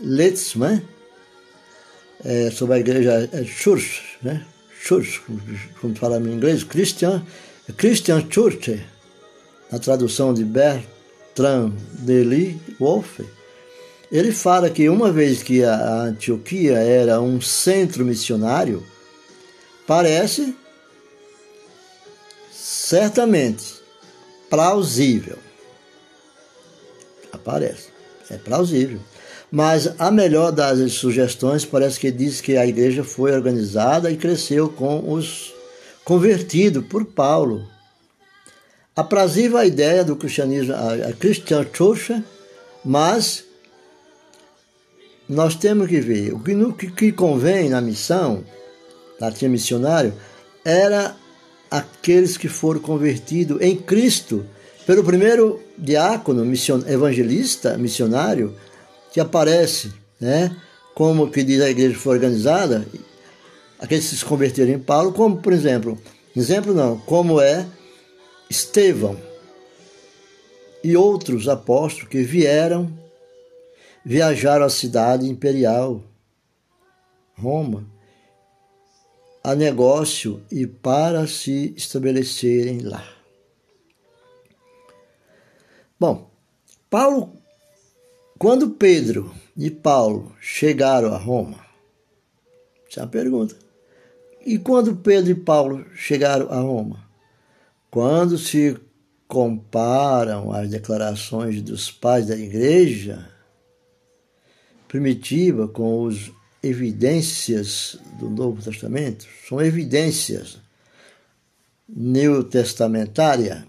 Letzmann 0.00 0.82
é, 2.24 2.50
sobre 2.50 2.76
a 2.76 2.78
igreja 2.78 3.28
é 3.32 3.44
Church, 3.44 4.02
né? 4.22 4.44
Church, 4.82 5.22
como 5.80 5.94
fala 5.96 6.18
em 6.18 6.34
inglês, 6.34 6.62
Christian, 6.62 7.22
Christian 7.76 8.26
Church, 8.30 8.82
na 9.72 9.78
tradução 9.78 10.34
de 10.34 10.44
Bertrand 10.44 11.72
Dely 12.00 12.60
Wolff, 12.78 13.24
ele 14.12 14.30
fala 14.30 14.68
que 14.70 14.88
uma 14.88 15.10
vez 15.10 15.42
que 15.42 15.64
a 15.64 16.02
Antioquia 16.02 16.76
era 16.78 17.20
um 17.20 17.40
centro 17.40 18.04
missionário, 18.04 18.84
Parece 19.86 20.56
certamente 22.50 23.74
plausível. 24.48 25.38
Aparece, 27.32 27.88
é 28.30 28.36
plausível. 28.36 29.00
Mas 29.50 29.94
a 30.00 30.10
melhor 30.10 30.50
das 30.50 30.92
sugestões 30.94 31.64
parece 31.64 32.00
que 32.00 32.10
diz 32.10 32.40
que 32.40 32.56
a 32.56 32.66
igreja 32.66 33.04
foi 33.04 33.32
organizada 33.32 34.10
e 34.10 34.16
cresceu 34.16 34.68
com 34.68 35.12
os 35.12 35.54
convertidos 36.04 36.84
por 36.86 37.04
Paulo. 37.04 37.68
Aprazível 38.96 39.58
a 39.58 39.66
ideia 39.66 40.04
do 40.04 40.16
cristianismo, 40.16 40.74
a 40.74 41.12
Christian 41.12 41.66
Church, 41.72 42.22
mas 42.84 43.44
nós 45.28 45.54
temos 45.54 45.88
que 45.88 46.00
ver 46.00 46.32
o 46.32 46.40
que, 46.72 46.90
que 46.90 47.12
convém 47.12 47.68
na 47.68 47.80
missão 47.80 48.44
tinha 49.34 49.48
missionário, 49.48 50.14
era 50.64 51.16
aqueles 51.70 52.36
que 52.36 52.48
foram 52.48 52.80
convertidos 52.80 53.60
em 53.60 53.76
Cristo 53.76 54.44
pelo 54.86 55.02
primeiro 55.02 55.60
diácono, 55.76 56.44
mission, 56.44 56.82
evangelista, 56.86 57.76
missionário, 57.76 58.54
que 59.12 59.20
aparece, 59.20 59.92
né? 60.20 60.54
Como 60.94 61.30
que 61.30 61.42
diz 61.42 61.60
a 61.60 61.70
igreja 61.70 61.98
foi 61.98 62.14
organizada, 62.14 62.86
aqueles 63.78 64.08
que 64.08 64.16
se 64.16 64.24
converteram 64.24 64.72
em 64.72 64.78
Paulo, 64.78 65.12
como 65.12 65.38
por 65.38 65.52
exemplo, 65.52 65.98
exemplo 66.36 66.72
não, 66.72 66.98
como 66.98 67.40
é 67.40 67.66
Estevão 68.48 69.16
e 70.82 70.96
outros 70.96 71.48
apóstolos 71.48 72.10
que 72.10 72.22
vieram, 72.22 72.92
viajaram 74.04 74.66
à 74.66 74.70
cidade 74.70 75.26
imperial, 75.26 76.02
Roma, 77.36 77.86
a 79.44 79.54
negócio 79.54 80.42
e 80.50 80.66
para 80.66 81.26
se 81.26 81.74
estabelecerem 81.76 82.80
lá. 82.80 83.06
Bom, 86.00 86.30
Paulo, 86.88 87.36
quando 88.38 88.70
Pedro 88.70 89.34
e 89.54 89.70
Paulo 89.70 90.34
chegaram 90.40 91.12
a 91.12 91.18
Roma, 91.18 91.58
essa 92.88 93.00
é 93.00 93.04
a 93.04 93.06
pergunta. 93.06 93.54
E 94.46 94.58
quando 94.58 94.96
Pedro 94.96 95.30
e 95.32 95.34
Paulo 95.34 95.84
chegaram 95.94 96.50
a 96.50 96.60
Roma? 96.60 97.04
Quando 97.90 98.38
se 98.38 98.78
comparam 99.28 100.52
as 100.52 100.70
declarações 100.70 101.60
dos 101.60 101.90
pais 101.90 102.28
da 102.28 102.36
igreja 102.36 103.28
primitiva 104.88 105.68
com 105.68 106.02
os 106.02 106.32
evidências 106.64 107.96
do 108.18 108.30
Novo 108.30 108.62
Testamento, 108.62 109.26
são 109.48 109.60
evidências 109.60 110.58
neotestamentárias, 111.88 113.64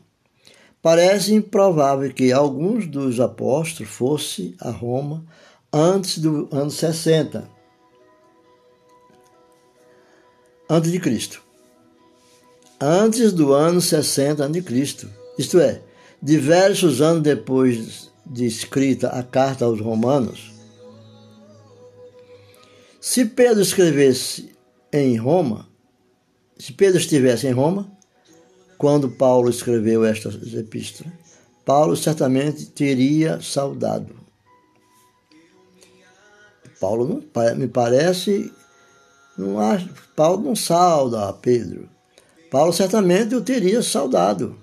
parece 0.81 1.34
improvável 1.34 2.13
que 2.13 2.31
alguns 2.31 2.88
dos 2.88 3.19
apóstolos 3.19 3.91
fossem 3.91 4.55
a 4.60 4.69
Roma 4.69 5.25
antes 5.71 6.19
do 6.19 6.47
ano 6.51 6.71
60 6.71 7.55
antes 10.69 10.91
de 10.91 10.99
Cristo. 10.99 11.41
Antes 12.79 13.31
do 13.31 13.53
ano 13.53 13.79
60 13.79 14.43
antes 14.43 14.62
de 14.62 14.62
Cristo. 14.62 15.10
Isto 15.38 15.60
é, 15.60 15.81
diversos 16.21 17.01
anos 17.01 17.23
depois 17.23 18.12
de 18.25 18.45
escrita 18.45 19.10
a 19.10 19.21
carta 19.21 19.65
aos 19.65 19.79
Romanos, 19.79 20.51
se 23.06 23.24
Pedro 23.24 23.62
escrevesse 23.62 24.50
em 24.91 25.15
Roma, 25.15 25.70
se 26.58 26.74
Pedro 26.74 26.98
estivesse 26.98 27.46
em 27.46 27.52
Roma, 27.52 27.88
quando 28.80 29.12
Paulo 29.12 29.48
escreveu 29.48 30.04
estas 30.04 30.34
epístolas, 30.56 31.13
Paulo 31.63 31.96
certamente 31.96 32.65
teria 32.65 33.39
saudado. 33.39 34.15
Paulo 36.80 37.08
não, 37.08 37.56
me 37.56 37.68
parece, 37.68 38.52
não 39.38 39.60
acho, 39.60 39.88
Paulo 40.15 40.44
não 40.44 40.56
sauda 40.56 41.30
a 41.30 41.34
Pedro. 41.34 41.88
Paulo 42.50 42.74
certamente 42.74 43.36
o 43.36 43.41
teria 43.41 43.84
saudado 43.84 44.58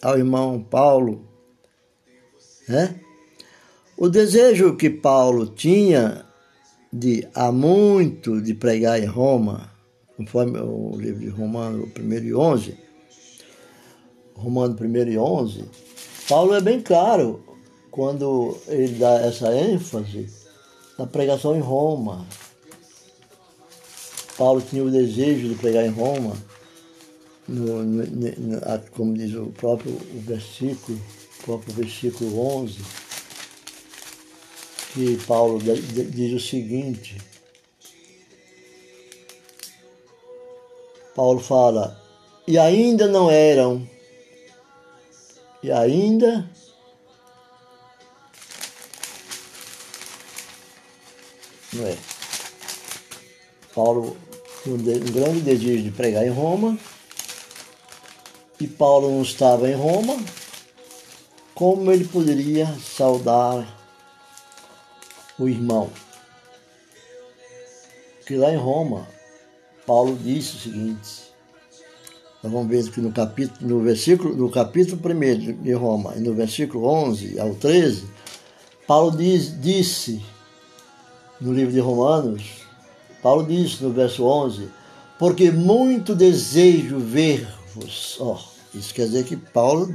ao 0.00 0.16
irmão 0.16 0.62
Paulo. 0.62 1.28
Né? 2.68 3.00
O 3.96 4.08
desejo 4.08 4.76
que 4.76 4.88
Paulo 4.88 5.46
tinha 5.48 6.29
de 6.92 7.26
há 7.34 7.52
muito 7.52 8.40
de 8.40 8.54
pregar 8.54 9.00
em 9.00 9.06
Roma, 9.06 9.70
conforme 10.16 10.58
o 10.58 10.96
livro 10.96 11.20
de 11.20 11.28
Romano 11.28 11.90
1 11.98 12.12
e 12.12 12.34
11, 12.34 12.78
Romano 14.34 14.76
1 14.80 14.96
e 15.08 15.18
11, 15.18 15.64
Paulo 16.28 16.54
é 16.54 16.60
bem 16.60 16.80
claro 16.80 17.42
quando 17.90 18.56
ele 18.68 18.98
dá 18.98 19.20
essa 19.20 19.54
ênfase 19.54 20.28
na 20.98 21.06
pregação 21.06 21.56
em 21.56 21.60
Roma. 21.60 22.26
Paulo 24.36 24.60
tinha 24.60 24.82
o 24.82 24.90
desejo 24.90 25.48
de 25.48 25.54
pregar 25.54 25.84
em 25.84 25.90
Roma, 25.90 26.36
no, 27.46 27.84
no, 27.84 28.04
no, 28.04 28.60
como 28.92 29.12
diz 29.12 29.34
o 29.34 29.46
próprio 29.46 29.98
versículo, 30.14 30.98
o 31.40 31.42
próprio 31.44 31.74
versículo 31.74 32.38
11, 32.58 32.78
que 34.92 35.16
Paulo 35.26 35.60
diz 35.60 36.34
o 36.34 36.44
seguinte: 36.44 37.16
Paulo 41.14 41.40
fala, 41.40 42.00
e 42.46 42.58
ainda 42.58 43.06
não 43.06 43.30
eram, 43.30 43.88
e 45.62 45.70
ainda 45.70 46.50
não 51.72 51.86
é. 51.86 51.96
Paulo 53.74 54.16
um 54.66 54.76
grande 54.76 55.40
desejo 55.40 55.84
de 55.84 55.90
pregar 55.90 56.26
em 56.26 56.30
Roma, 56.30 56.78
e 58.60 58.66
Paulo 58.66 59.10
não 59.10 59.22
estava 59.22 59.70
em 59.70 59.74
Roma, 59.74 60.22
como 61.54 61.90
ele 61.90 62.04
poderia 62.04 62.66
saudar 62.78 63.79
o 65.40 65.48
irmão. 65.48 65.90
Que 68.26 68.36
lá 68.36 68.52
em 68.52 68.56
Roma, 68.56 69.08
Paulo 69.86 70.16
disse 70.22 70.56
o 70.56 70.60
seguinte, 70.60 71.30
nós 72.42 72.52
vamos 72.52 72.68
ver 72.68 72.88
que 72.90 73.00
no 73.00 73.10
capítulo, 73.10 73.68
no 73.68 73.80
versículo, 73.80 74.36
no 74.36 74.50
capítulo 74.50 75.00
1 75.02 75.62
de 75.62 75.72
Roma, 75.72 76.14
e 76.16 76.20
no 76.20 76.34
versículo 76.34 76.84
11 76.86 77.40
ao 77.40 77.54
13, 77.54 78.04
Paulo 78.86 79.16
diz, 79.16 79.58
disse 79.60 80.22
no 81.40 81.52
livro 81.52 81.72
de 81.72 81.80
Romanos, 81.80 82.42
Paulo 83.22 83.46
disse 83.46 83.82
no 83.82 83.90
verso 83.90 84.24
11, 84.24 84.68
porque 85.18 85.50
muito 85.50 86.14
desejo 86.14 86.98
ver-vos. 86.98 88.18
Oh, 88.20 88.38
isso 88.74 88.94
quer 88.94 89.06
dizer 89.06 89.24
que 89.24 89.36
Paulo, 89.36 89.88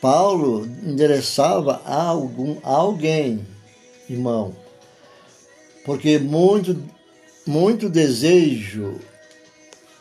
Paulo 0.00 0.66
endereçava 0.82 1.80
a, 1.84 2.02
algum, 2.02 2.56
a 2.62 2.70
alguém 2.70 3.46
irmão, 4.08 4.54
porque 5.84 6.18
muito, 6.18 6.76
muito 7.46 7.88
desejo 7.88 9.00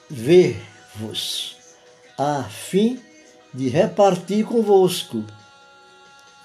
ver-vos, 0.10 1.56
a 2.18 2.44
fim 2.44 3.00
de 3.54 3.70
repartir 3.70 4.46
convosco 4.46 5.24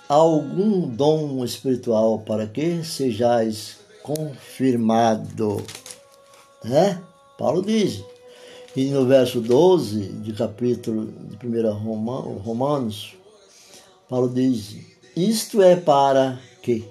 algum 0.09 0.88
dom 0.88 1.45
espiritual 1.45 2.21
para 2.21 2.47
que 2.47 2.85
sejais 2.85 3.79
confirmado. 4.03 5.62
Né? 6.64 7.03
Paulo 7.37 7.62
diz. 7.62 8.03
E 8.75 8.90
no 8.90 9.07
verso 9.07 9.40
12 9.40 10.01
de 10.01 10.35
capítulo 10.35 11.07
de 11.07 11.47
1 11.47 12.38
Romanos, 12.38 13.16
Paulo 14.07 14.29
diz: 14.29 14.77
Isto 15.16 15.62
é 15.62 15.77
para 15.77 16.38
que 16.62 16.85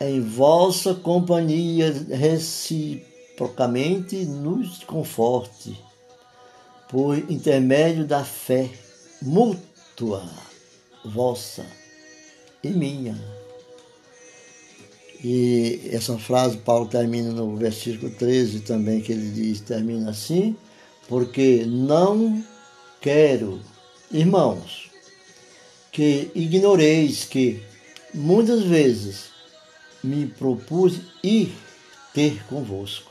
em 0.00 0.22
vossa 0.22 0.94
companhia 0.94 1.92
reciprocamente 2.08 4.16
nos 4.24 4.82
conforte, 4.84 5.78
por 6.88 7.18
intermédio 7.30 8.06
da 8.06 8.24
fé 8.24 8.70
mútua 9.20 10.26
vossa 11.04 11.66
e 12.64 12.70
minha. 12.70 13.14
E 15.22 15.90
essa 15.92 16.18
frase 16.18 16.56
Paulo 16.56 16.86
termina 16.86 17.30
no 17.30 17.54
versículo 17.56 18.10
13 18.10 18.60
também, 18.60 19.02
que 19.02 19.12
ele 19.12 19.30
diz, 19.30 19.60
termina 19.60 20.08
assim, 20.10 20.56
porque 21.06 21.66
não 21.66 22.42
quero, 23.02 23.60
irmãos, 24.10 24.90
que 25.92 26.30
ignoreis 26.34 27.24
que 27.24 27.62
muitas 28.14 28.62
vezes 28.62 29.29
me 30.02 30.26
propus 30.26 31.00
ir 31.22 31.54
ter 32.12 32.42
convosco. 32.46 33.10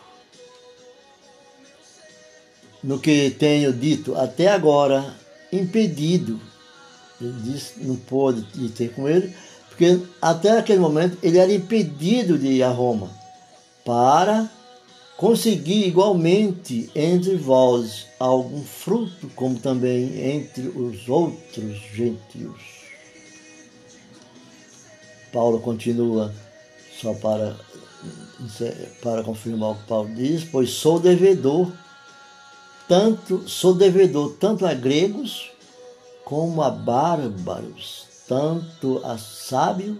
No 2.84 3.00
que 3.00 3.30
tenho 3.32 3.74
dito 3.74 4.16
até 4.16 4.48
agora, 4.48 5.14
impedido, 5.52 6.40
ele 7.20 7.34
disse, 7.42 7.80
não 7.84 7.96
pôde 7.96 8.46
ir 8.56 8.70
ter 8.70 8.94
com 8.94 9.08
ele, 9.08 9.36
porque 9.68 10.02
até 10.22 10.58
aquele 10.58 10.80
momento 10.80 11.18
ele 11.22 11.38
era 11.38 11.54
impedido 11.54 12.38
de 12.38 12.48
ir 12.48 12.64
a 12.64 12.70
Roma, 12.70 13.10
para 13.84 14.50
conseguir 15.18 15.88
igualmente 15.88 16.90
entre 16.96 17.36
vós 17.36 18.08
algum 18.18 18.64
fruto, 18.64 19.30
como 19.36 19.60
também 19.60 20.36
entre 20.36 20.70
os 20.70 21.10
outros 21.10 21.78
gentios. 21.94 22.62
Paulo 25.34 25.60
continua 25.60 26.34
só 27.02 27.14
para 27.14 27.56
para 29.02 29.24
confirmar 29.24 29.72
o 29.72 29.76
que 29.76 29.84
Paulo 29.84 30.16
diz, 30.16 30.46
pois 30.46 30.70
sou 30.70 31.00
devedor, 31.00 31.72
tanto 32.88 33.48
sou 33.48 33.76
devedor 33.76 34.38
tanto 34.40 34.66
a 34.66 34.74
gregos 34.74 35.52
como 36.24 36.62
a 36.62 36.70
bárbaros, 36.70 38.06
tanto 38.28 39.02
a 39.04 39.18
sábios 39.18 39.98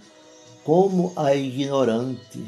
como 0.64 1.12
a 1.16 1.36
ignorantes. 1.36 2.48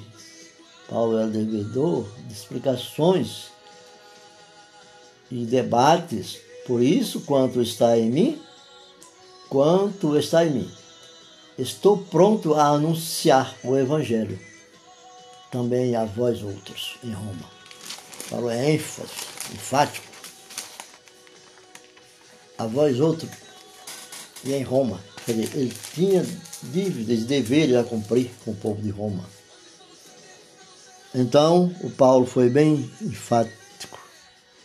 Paulo 0.90 1.20
é 1.20 1.28
devedor 1.28 2.06
de 2.28 2.34
explicações 2.34 3.48
e 5.30 5.46
debates, 5.46 6.38
por 6.68 6.82
isso 6.82 7.22
quanto 7.22 7.62
está 7.62 7.98
em 7.98 8.10
mim, 8.10 8.42
quanto 9.50 10.18
está 10.18 10.46
em 10.46 10.52
mim. 10.52 10.81
Estou 11.58 11.98
pronto 11.98 12.54
a 12.54 12.68
anunciar 12.68 13.56
o 13.64 13.78
Evangelho 13.78 14.40
também 15.52 15.96
a 15.96 16.06
vós 16.06 16.42
outros 16.42 16.96
em 17.04 17.12
Roma. 17.12 17.52
Paulo 18.30 18.50
é 18.50 18.72
ênfase, 18.72 19.12
enfático. 19.54 20.08
A 22.58 22.66
vós 22.66 23.00
outros 23.00 23.30
e 24.46 24.54
em 24.54 24.64
Roma. 24.64 25.00
Quer 25.26 25.34
dizer, 25.34 25.58
ele 25.58 25.74
tinha 25.94 26.26
dívidas, 26.64 27.26
deveres 27.26 27.76
a 27.76 27.84
cumprir 27.84 28.32
com 28.46 28.52
o 28.52 28.56
povo 28.56 28.82
de 28.82 28.90
Roma. 28.90 29.24
Então, 31.14 31.76
o 31.82 31.90
Paulo 31.90 32.26
foi 32.26 32.50
bem 32.50 32.90
enfático. 33.02 34.00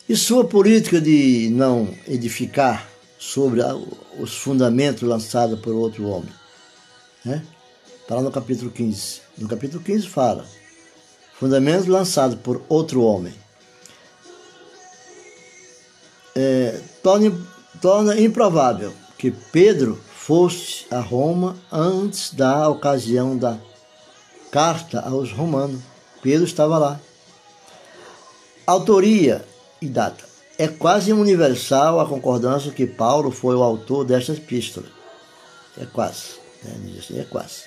E 0.09 0.17
sua 0.17 0.45
política 0.45 1.01
de 1.01 1.51
não 1.51 1.93
edificar 2.07 2.89
sobre 3.19 3.61
os 4.21 4.37
fundamentos 4.37 5.03
lançados 5.03 5.59
por 5.59 5.75
outro 5.75 6.07
homem? 6.07 6.33
Né? 7.27 7.43
Está 8.01 8.15
lá 8.15 8.23
no 8.23 8.31
capítulo 8.31 8.71
15. 8.71 9.21
No 9.37 9.49
capítulo 9.49 9.83
15 9.83 10.07
fala: 10.07 10.47
fundamentos 11.39 11.89
lançados 11.89 12.39
por 12.39 12.63
outro 12.69 13.03
homem. 13.03 13.35
É, 16.37 16.81
torna, 17.03 17.33
torna 17.81 18.21
improvável 18.21 18.93
que 19.19 19.33
Pedro 19.33 20.01
fosse 20.15 20.87
a 20.89 21.01
Roma 21.01 21.57
antes 21.73 22.33
da 22.33 22.69
ocasião 22.69 23.37
da 23.37 23.59
carta 24.53 25.01
aos 25.01 25.33
romanos. 25.33 25.81
Pedro 26.23 26.45
estava 26.45 26.79
lá. 26.79 27.01
Autoria 28.65 29.45
e 29.83 29.89
data. 29.89 30.25
É 30.59 30.69
quase 30.69 31.13
universal 31.13 31.99
a 31.99 32.07
concordância 32.07 32.71
que 32.71 32.87
Paulo 32.87 33.33
foi 33.33 33.57
o 33.57 33.63
autor 33.63 34.05
desta 34.05 34.33
epístola. 34.33 34.87
É 35.77 35.85
quase. 35.87 36.46
Assim, 36.99 37.19
é 37.19 37.25
quase. 37.25 37.63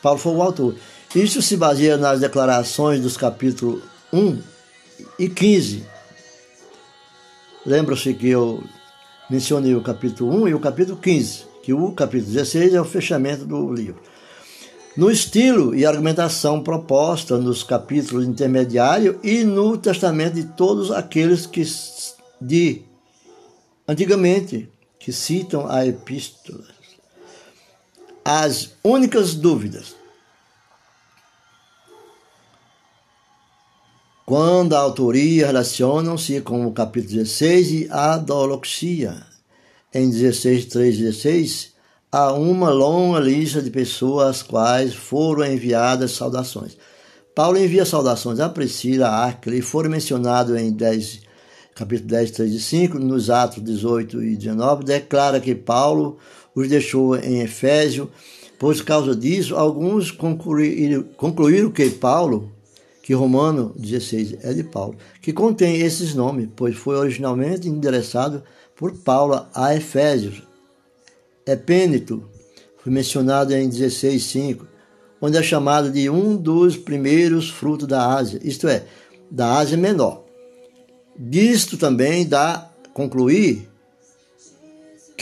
Paulo 0.00 0.18
foi 0.18 0.32
o 0.32 0.42
autor. 0.42 0.74
Isso 1.14 1.42
se 1.42 1.56
baseia 1.56 1.96
nas 1.96 2.20
declarações 2.20 3.00
dos 3.00 3.16
capítulos 3.16 3.82
1 4.12 4.38
e 5.18 5.28
15. 5.28 5.84
Lembra-se 7.64 8.12
que 8.14 8.28
eu 8.28 8.62
mencionei 9.30 9.74
o 9.74 9.82
capítulo 9.82 10.42
1 10.42 10.48
e 10.48 10.54
o 10.54 10.60
capítulo 10.60 10.98
15, 10.98 11.44
que 11.62 11.72
o 11.72 11.92
capítulo 11.92 12.32
16 12.32 12.74
é 12.74 12.80
o 12.80 12.84
fechamento 12.84 13.44
do 13.44 13.72
livro. 13.72 14.00
No 14.96 15.10
estilo 15.10 15.74
e 15.74 15.86
argumentação 15.86 16.62
proposta 16.62 17.38
nos 17.38 17.62
capítulos 17.62 18.26
intermediários 18.26 19.16
e 19.22 19.42
no 19.42 19.78
testamento 19.78 20.34
de 20.34 20.44
todos 20.44 20.90
aqueles 20.90 21.46
que 21.46 21.62
de 22.40 22.82
antigamente 23.88 24.68
que 24.98 25.12
citam 25.12 25.66
a 25.70 25.86
epístola. 25.86 26.81
As 28.24 28.70
únicas 28.84 29.34
dúvidas 29.34 29.96
quando 34.24 34.74
a 34.74 34.78
autoria 34.78 35.46
relacionam-se 35.46 36.40
com 36.40 36.66
o 36.66 36.72
capítulo 36.72 37.16
16 37.16 37.70
e 37.70 37.88
a 37.90 38.16
doloxia. 38.16 39.26
Em 39.92 40.08
16, 40.08 40.66
3, 40.66 40.96
16, 40.96 41.72
há 42.10 42.32
uma 42.32 42.70
longa 42.70 43.20
lista 43.20 43.60
de 43.60 43.70
pessoas 43.70 44.28
às 44.28 44.42
quais 44.42 44.94
foram 44.94 45.44
enviadas 45.44 46.12
saudações. 46.12 46.78
Paulo 47.34 47.58
envia 47.58 47.84
saudações 47.84 48.40
a 48.40 48.48
Priscila, 48.48 49.08
a 49.08 49.26
Aquila, 49.26 49.56
e 49.56 49.60
foram 49.60 49.90
mencionados 49.90 50.56
em 50.58 50.72
10, 50.72 51.20
capítulo 51.74 52.08
10, 52.08 52.30
3 52.30 52.54
e 52.54 52.60
5, 52.60 52.98
nos 52.98 53.28
Atos 53.28 53.62
18 53.62 54.22
e 54.22 54.34
19, 54.34 54.84
declara 54.84 55.40
que 55.40 55.54
Paulo 55.54 56.16
os 56.54 56.68
deixou 56.68 57.16
em 57.16 57.40
Efésio. 57.40 58.10
Por 58.58 58.80
causa 58.84 59.16
disso, 59.16 59.56
alguns 59.56 60.10
concluíram, 60.10 61.70
que 61.72 61.90
Paulo 61.90 62.52
que 63.02 63.12
Romano 63.12 63.74
16 63.76 64.36
é 64.42 64.54
de 64.54 64.62
Paulo, 64.62 64.96
que 65.20 65.32
contém 65.32 65.80
esses 65.80 66.14
nomes, 66.14 66.48
pois 66.54 66.76
foi 66.76 66.94
originalmente 66.94 67.68
endereçado 67.68 68.44
por 68.76 68.92
Paulo 68.92 69.44
a 69.52 69.74
Efésios. 69.74 70.42
Epênito 71.44 72.22
foi 72.78 72.92
mencionado 72.92 73.52
em 73.52 73.68
16,5, 73.68 74.60
onde 75.20 75.36
é 75.36 75.42
chamado 75.42 75.90
de 75.90 76.08
um 76.08 76.36
dos 76.36 76.76
primeiros 76.76 77.50
frutos 77.50 77.88
da 77.88 78.14
Ásia, 78.14 78.40
isto 78.44 78.68
é, 78.68 78.84
da 79.28 79.56
Ásia 79.56 79.76
Menor. 79.76 80.24
Disto 81.18 81.76
também 81.76 82.26
dá 82.26 82.70
concluir 82.94 83.68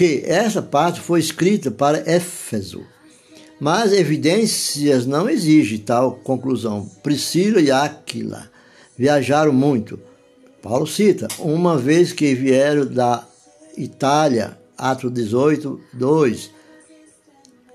que 0.00 0.22
essa 0.24 0.62
parte 0.62 0.98
foi 0.98 1.20
escrita 1.20 1.70
para 1.70 2.10
Éfeso, 2.10 2.86
mas 3.60 3.92
evidências 3.92 5.04
não 5.04 5.28
exigem 5.28 5.76
tal 5.76 6.12
conclusão. 6.12 6.88
Priscila 7.02 7.60
e 7.60 7.70
Áquila 7.70 8.50
viajaram 8.96 9.52
muito. 9.52 10.00
Paulo 10.62 10.86
cita, 10.86 11.28
uma 11.38 11.76
vez 11.76 12.14
que 12.14 12.34
vieram 12.34 12.86
da 12.86 13.28
Itália, 13.76 14.58
Atos 14.74 15.12
18, 15.12 15.78
2, 15.92 16.50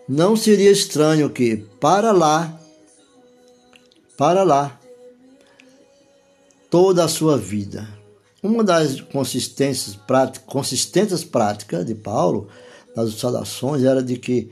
não 0.09 0.35
seria 0.35 0.71
estranho 0.71 1.29
que 1.29 1.57
para 1.79 2.11
lá, 2.11 2.59
para 4.17 4.41
lá, 4.41 4.79
toda 6.71 7.03
a 7.03 7.07
sua 7.07 7.38
vida. 7.38 7.88
Uma 8.45 8.63
das 8.63 9.01
consistências 9.01 9.95
práticas, 9.95 10.43
consistentes 10.45 11.23
práticas 11.23 11.84
de 11.84 11.95
Paulo 11.95 12.47
nas 12.95 13.15
saudações 13.15 13.84
era 13.84 14.03
de 14.03 14.17
que 14.17 14.51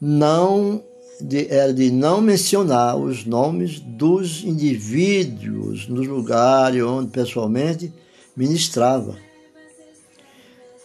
não 0.00 0.80
de, 1.20 1.48
era 1.52 1.74
de 1.74 1.90
não 1.90 2.20
mencionar 2.20 2.96
os 2.96 3.24
nomes 3.24 3.80
dos 3.80 4.44
indivíduos 4.44 5.88
nos 5.88 6.06
lugares 6.06 6.80
onde 6.84 7.10
pessoalmente 7.10 7.92
ministrava. 8.36 9.16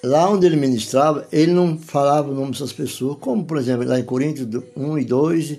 Lá 0.03 0.27
onde 0.27 0.47
ele 0.47 0.55
ministrava, 0.55 1.27
ele 1.31 1.53
não 1.53 1.77
falava 1.77 2.31
o 2.31 2.33
nome 2.33 2.53
dessas 2.53 2.73
pessoas, 2.73 3.17
como 3.19 3.45
por 3.45 3.59
exemplo 3.59 3.87
lá 3.87 3.99
em 3.99 4.03
Coríntios 4.03 4.47
1 4.75 4.97
e 4.97 5.05
2, 5.05 5.57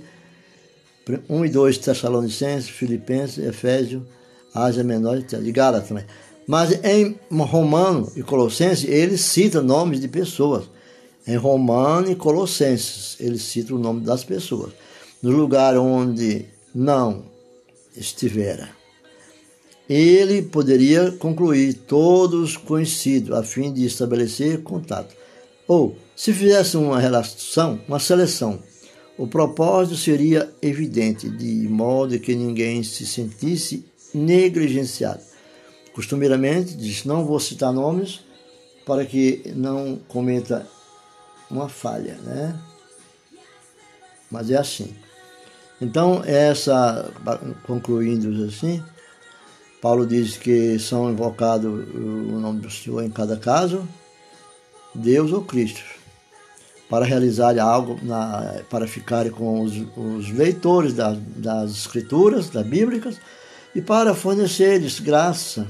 1 1.29 1.45
e 1.45 1.49
2 1.49 1.79
Tessalonicenses, 1.79 2.69
Filipenses, 2.69 3.39
Efésios, 3.39 4.03
Ásia 4.53 4.83
Menor, 4.83 5.21
de 5.21 5.53
Gálatas 5.53 5.87
também. 5.89 6.05
Mas 6.47 6.73
em 6.85 7.19
Romano 7.31 8.13
e 8.17 8.23
Colossenses, 8.23 8.89
ele 8.89 9.17
cita 9.17 9.63
nomes 9.63 10.01
de 10.01 10.09
pessoas. 10.09 10.65
Em 11.27 11.37
Romano 11.37 12.11
e 12.11 12.15
Colossenses, 12.15 13.17
ele 13.19 13.39
cita 13.39 13.75
o 13.75 13.79
nome 13.79 14.03
das 14.03 14.25
pessoas. 14.25 14.73
No 15.23 15.31
lugar 15.31 15.77
onde 15.79 16.45
não 16.75 17.25
estivera. 17.97 18.69
Ele 19.89 20.43
poderia 20.43 21.13
concluir 21.13 21.75
todos 21.75 22.57
conhecidos, 22.57 23.37
a 23.37 23.43
fim 23.43 23.73
de 23.73 23.85
estabelecer 23.85 24.63
contato. 24.63 25.15
Ou, 25.69 25.97
se 26.17 26.33
fizesse 26.33 26.77
uma 26.77 26.99
relação, 26.99 27.81
uma 27.87 27.99
seleção, 27.99 28.59
o 29.17 29.27
propósito 29.27 29.97
seria 29.97 30.51
evidente, 30.61 31.29
de 31.29 31.69
modo 31.69 32.19
que 32.19 32.35
ninguém 32.35 32.83
se 32.83 33.07
sentisse 33.07 33.85
negligenciado. 34.13 35.34
Costumeiramente, 35.95 36.77
diz: 36.77 37.05
não 37.05 37.25
vou 37.25 37.39
citar 37.41 37.73
nomes 37.73 38.21
para 38.85 39.05
que 39.07 39.53
não 39.55 39.99
cometa 40.09 40.67
uma 41.51 41.69
falha, 41.69 42.15
né? 42.23 42.59
Mas 44.31 44.51
é 44.51 44.57
assim. 44.57 44.95
Então, 45.81 46.23
essa, 46.25 47.11
concluindo 47.67 48.45
assim, 48.45 48.83
Paulo 49.81 50.07
diz 50.07 50.37
que 50.37 50.79
são 50.79 51.11
invocados 51.11 51.71
o 51.95 52.39
nome 52.41 52.61
do 52.61 52.71
Senhor 52.71 53.03
em 53.03 53.11
cada 53.11 53.37
caso, 53.37 53.87
Deus 54.95 55.33
ou 55.33 55.43
Cristo, 55.43 55.83
para 56.89 57.05
realizar 57.05 57.59
algo, 57.59 57.99
na, 58.03 58.63
para 58.71 58.87
ficarem 58.87 59.31
com 59.31 59.63
os, 59.63 59.75
os 59.97 60.31
leitores 60.31 60.95
das, 60.95 61.19
das 61.37 61.71
Escrituras, 61.73 62.49
das 62.49 62.67
Bíblicas, 62.67 63.17
e 63.75 63.83
para 63.83 64.15
fornecer-lhes 64.15 65.01
graça. 65.01 65.67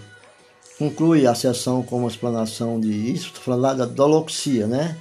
Conclui 0.79 1.27
a 1.27 1.35
sessão 1.35 1.83
com 1.83 1.99
uma 1.99 2.09
explanação 2.09 2.81
de 2.81 2.91
isso, 2.91 3.33
falando 3.35 3.79
da 3.79 3.87
doloxia, 3.87 4.67
né? 4.67 4.97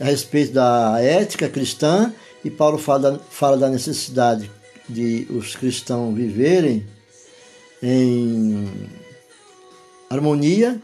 a 0.00 0.04
respeito 0.04 0.52
da 0.52 1.00
ética 1.00 1.48
cristã 1.48 2.12
e 2.44 2.50
Paulo 2.50 2.78
fala, 2.78 3.20
fala 3.30 3.56
da 3.56 3.68
necessidade 3.68 4.50
de 4.88 5.26
os 5.30 5.56
cristãos 5.56 6.14
viverem 6.14 6.86
em 7.82 8.88
harmonia 10.08 10.80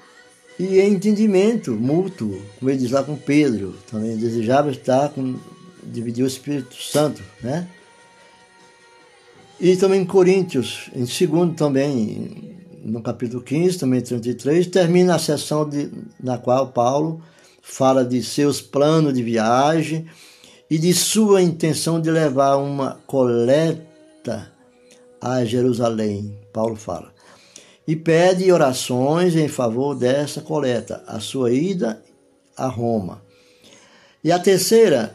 e 0.58 0.80
em 0.80 0.94
entendimento 0.94 1.72
mútuo, 1.72 2.40
como 2.58 2.70
ele 2.70 2.78
diz 2.78 2.90
lá 2.90 3.02
com 3.02 3.16
Pedro, 3.16 3.76
também 3.90 4.16
desejava 4.16 4.70
estar 4.70 5.08
com 5.10 5.36
dividir 5.82 6.24
o 6.24 6.28
Espírito 6.28 6.74
Santo, 6.76 7.22
né? 7.40 7.66
E 9.60 9.76
também 9.76 10.00
em 10.00 10.04
Coríntios, 10.04 10.90
em 10.94 11.06
segundo 11.06 11.54
também, 11.54 12.51
no 12.84 13.00
capítulo 13.02 13.42
15, 13.42 13.78
também 13.78 14.00
33, 14.00 14.66
termina 14.66 15.14
a 15.14 15.18
sessão 15.18 15.68
de, 15.68 15.90
na 16.20 16.36
qual 16.36 16.68
Paulo 16.68 17.22
fala 17.62 18.04
de 18.04 18.22
seus 18.22 18.60
planos 18.60 19.14
de 19.14 19.22
viagem 19.22 20.06
e 20.68 20.78
de 20.78 20.92
sua 20.92 21.40
intenção 21.40 22.00
de 22.00 22.10
levar 22.10 22.56
uma 22.56 23.00
coleta 23.06 24.50
a 25.20 25.44
Jerusalém, 25.44 26.36
Paulo 26.52 26.74
fala. 26.74 27.12
E 27.86 27.94
pede 27.94 28.50
orações 28.50 29.36
em 29.36 29.48
favor 29.48 29.94
dessa 29.94 30.40
coleta, 30.40 31.04
a 31.06 31.20
sua 31.20 31.52
ida 31.52 32.02
a 32.56 32.66
Roma. 32.66 33.22
E 34.22 34.30
a 34.30 34.38
terceira, 34.38 35.14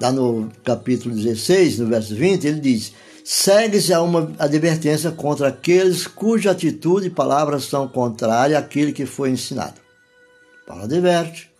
lá 0.00 0.10
no 0.10 0.50
capítulo 0.64 1.14
16, 1.14 1.78
no 1.78 1.86
verso 1.86 2.14
20, 2.14 2.46
ele 2.46 2.60
diz: 2.60 2.92
segue-se 3.24 3.94
a 3.94 4.02
uma 4.02 4.30
advertência 4.38 5.10
contra 5.10 5.48
aqueles 5.48 6.06
cuja 6.06 6.50
atitude 6.50 7.06
e 7.06 7.10
palavras 7.10 7.64
são 7.64 7.88
contrárias 7.88 8.58
àquilo 8.58 8.92
que 8.92 9.06
foi 9.06 9.30
ensinado. 9.30 9.80
Paulo 10.66 10.84
adverte: 10.84 11.50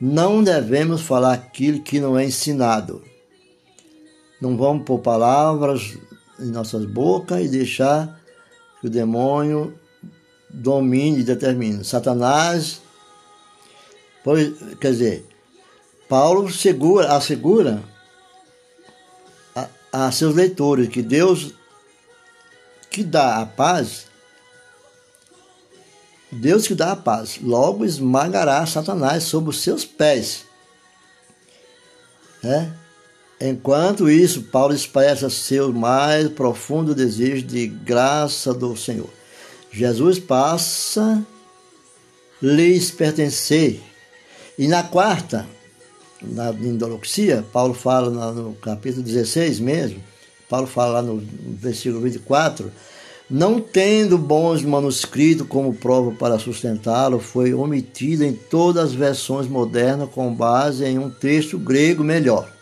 não 0.00 0.44
devemos 0.44 1.02
falar 1.02 1.32
aquilo 1.32 1.82
que 1.82 1.98
não 1.98 2.16
é 2.16 2.24
ensinado. 2.24 3.02
Não 4.40 4.56
vamos 4.56 4.84
pôr 4.84 5.00
palavras 5.00 5.98
em 6.38 6.46
nossas 6.46 6.84
bocas 6.84 7.44
e 7.44 7.48
deixar 7.48 8.20
que 8.80 8.86
o 8.86 8.90
demônio 8.90 9.74
domine 10.50 11.20
e 11.20 11.24
determine. 11.24 11.84
Satanás, 11.84 12.80
pois, 14.24 14.52
quer 14.80 14.90
dizer, 14.90 15.26
Paulo 16.08 16.50
segura, 16.50 17.12
assegura 17.12 17.82
a, 19.92 20.10
seus 20.10 20.34
leitores 20.34 20.88
que 20.88 21.02
Deus 21.02 21.54
que 22.90 23.02
dá 23.02 23.40
a 23.40 23.46
paz, 23.46 24.06
Deus 26.30 26.66
que 26.66 26.74
dá 26.74 26.92
a 26.92 26.96
paz, 26.96 27.38
logo 27.42 27.84
esmagará 27.84 28.64
Satanás 28.66 29.24
sob 29.24 29.50
os 29.50 29.60
seus 29.60 29.84
pés. 29.84 30.44
É? 32.44 32.70
Enquanto 33.40 34.08
isso, 34.08 34.44
Paulo 34.44 34.74
expressa 34.74 35.28
seu 35.28 35.72
mais 35.72 36.28
profundo 36.28 36.94
desejo 36.94 37.42
de 37.42 37.66
graça 37.66 38.54
do 38.54 38.76
Senhor. 38.76 39.10
Jesus 39.70 40.18
passa 40.18 41.24
lhes 42.40 42.90
pertencer. 42.90 43.80
E 44.58 44.68
na 44.68 44.82
quarta, 44.82 45.46
na 46.24 46.50
Indoloxia, 46.50 47.44
Paulo 47.52 47.74
fala 47.74 48.32
no 48.32 48.54
capítulo 48.54 49.02
16 49.02 49.60
mesmo, 49.60 50.02
Paulo 50.48 50.66
fala 50.66 50.94
lá 50.94 51.02
no 51.02 51.22
versículo 51.58 52.00
24, 52.00 52.70
não 53.28 53.60
tendo 53.60 54.18
bons 54.18 54.62
manuscritos 54.62 55.46
como 55.46 55.74
prova 55.74 56.12
para 56.12 56.38
sustentá-lo, 56.38 57.18
foi 57.18 57.54
omitido 57.54 58.24
em 58.24 58.34
todas 58.34 58.90
as 58.90 58.92
versões 58.92 59.48
modernas 59.48 60.10
com 60.10 60.34
base 60.34 60.84
em 60.84 60.98
um 60.98 61.08
texto 61.08 61.58
grego 61.58 62.04
melhor. 62.04 62.52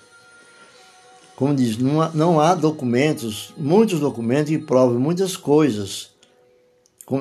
Como 1.34 1.54
diz, 1.54 1.78
não 1.78 2.00
há, 2.00 2.10
não 2.10 2.40
há 2.40 2.54
documentos, 2.54 3.52
muitos 3.56 3.98
documentos 3.98 4.50
que 4.50 4.58
provam 4.58 5.00
muitas 5.00 5.36
coisas, 5.36 6.10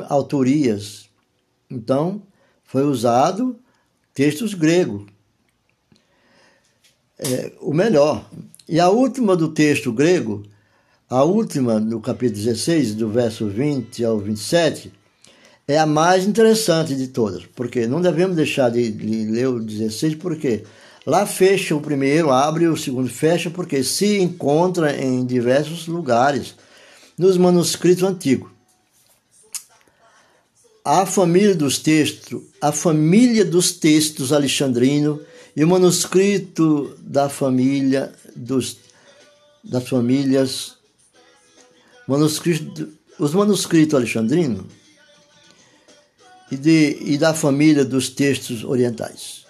autorias. 0.07 1.09
Então, 1.71 2.21
foi 2.65 2.83
usado 2.83 3.57
textos 4.13 4.53
gregos 4.53 5.07
é, 7.19 7.51
o 7.59 7.73
melhor. 7.73 8.25
E 8.67 8.79
a 8.79 8.89
última 8.89 9.35
do 9.35 9.49
texto 9.49 9.91
grego, 9.91 10.43
a 11.09 11.23
última 11.23 11.79
no 11.79 11.99
capítulo 11.99 12.43
16, 12.43 12.95
do 12.95 13.09
verso 13.09 13.47
20 13.47 14.03
ao 14.05 14.19
27, 14.19 14.91
é 15.67 15.77
a 15.77 15.85
mais 15.85 16.25
interessante 16.25 16.95
de 16.95 17.07
todas, 17.07 17.45
porque 17.55 17.85
não 17.85 18.01
devemos 18.01 18.35
deixar 18.35 18.69
de, 18.69 18.89
de 18.91 19.25
ler 19.25 19.47
o 19.47 19.59
16, 19.59 20.15
porque 20.15 20.63
lá 21.05 21.25
fecha 21.25 21.75
o 21.75 21.81
primeiro, 21.81 22.31
abre 22.31 22.67
o 22.67 22.77
segundo, 22.77 23.09
fecha, 23.09 23.49
porque 23.49 23.83
se 23.83 24.17
encontra 24.19 24.95
em 24.99 25.25
diversos 25.25 25.87
lugares 25.87 26.55
nos 27.17 27.37
manuscritos 27.37 28.03
antigos. 28.03 28.49
A 30.83 31.05
família 31.05 31.53
dos 31.53 31.77
textos, 31.77 32.41
a 32.61 32.71
família 32.71 33.43
dos 33.43 33.71
textos 33.71 34.31
alexandrino 34.31 35.19
e 35.59 35.63
o 35.65 35.67
manuscrito 35.67 36.95
da 36.99 37.27
família 37.27 38.13
dos, 38.33 38.77
das 39.61 39.85
famílias 39.89 40.77
manuscrito, 42.07 42.87
os 43.19 43.33
manuscritos 43.33 43.93
alexandrinos 43.93 44.63
e, 46.49 46.55
de, 46.55 46.97
e 47.01 47.17
da 47.17 47.33
família 47.33 47.83
dos 47.83 48.07
textos 48.07 48.63
orientais. 48.63 49.45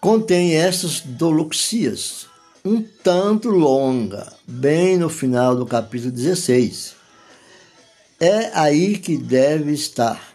Contém 0.00 0.54
essas 0.54 1.00
doluxias, 1.00 2.28
um 2.64 2.80
tanto 2.80 3.48
longa, 3.48 4.32
bem 4.46 4.96
no 4.96 5.08
final 5.08 5.56
do 5.56 5.66
capítulo 5.66 6.12
16. 6.12 6.94
É 8.20 8.56
aí 8.56 8.96
que 8.96 9.16
deve 9.16 9.72
estar 9.72 10.29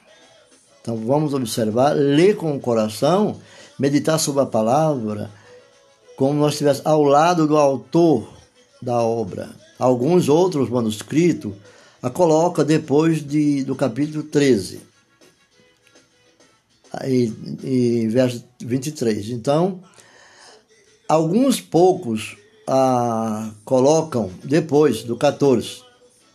então 0.85 0.97
vamos 0.97 1.33
observar, 1.33 1.93
ler 1.93 2.37
com 2.37 2.55
o 2.55 2.59
coração, 2.59 3.41
meditar 3.79 4.19
sobre 4.19 4.43
a 4.43 4.45
palavra, 4.45 5.31
como 6.15 6.39
nós 6.39 6.53
estivéssemos 6.53 6.85
ao 6.85 7.01
lado 7.01 7.47
do 7.47 7.57
autor 7.57 8.31
da 8.79 9.01
obra. 9.01 9.49
Alguns 9.79 10.29
outros 10.29 10.69
manuscritos 10.69 11.53
a 12.03 12.09
coloca 12.11 12.63
depois 12.63 13.25
de, 13.25 13.63
do 13.63 13.75
capítulo 13.75 14.21
13, 14.25 14.79
e, 17.03 17.33
e 17.63 18.07
verso 18.07 18.43
23. 18.59 19.29
Então, 19.31 19.81
alguns 21.09 21.59
poucos 21.59 22.37
a 22.67 23.49
colocam 23.65 24.29
depois 24.43 25.01
do 25.01 25.17
14, 25.17 25.81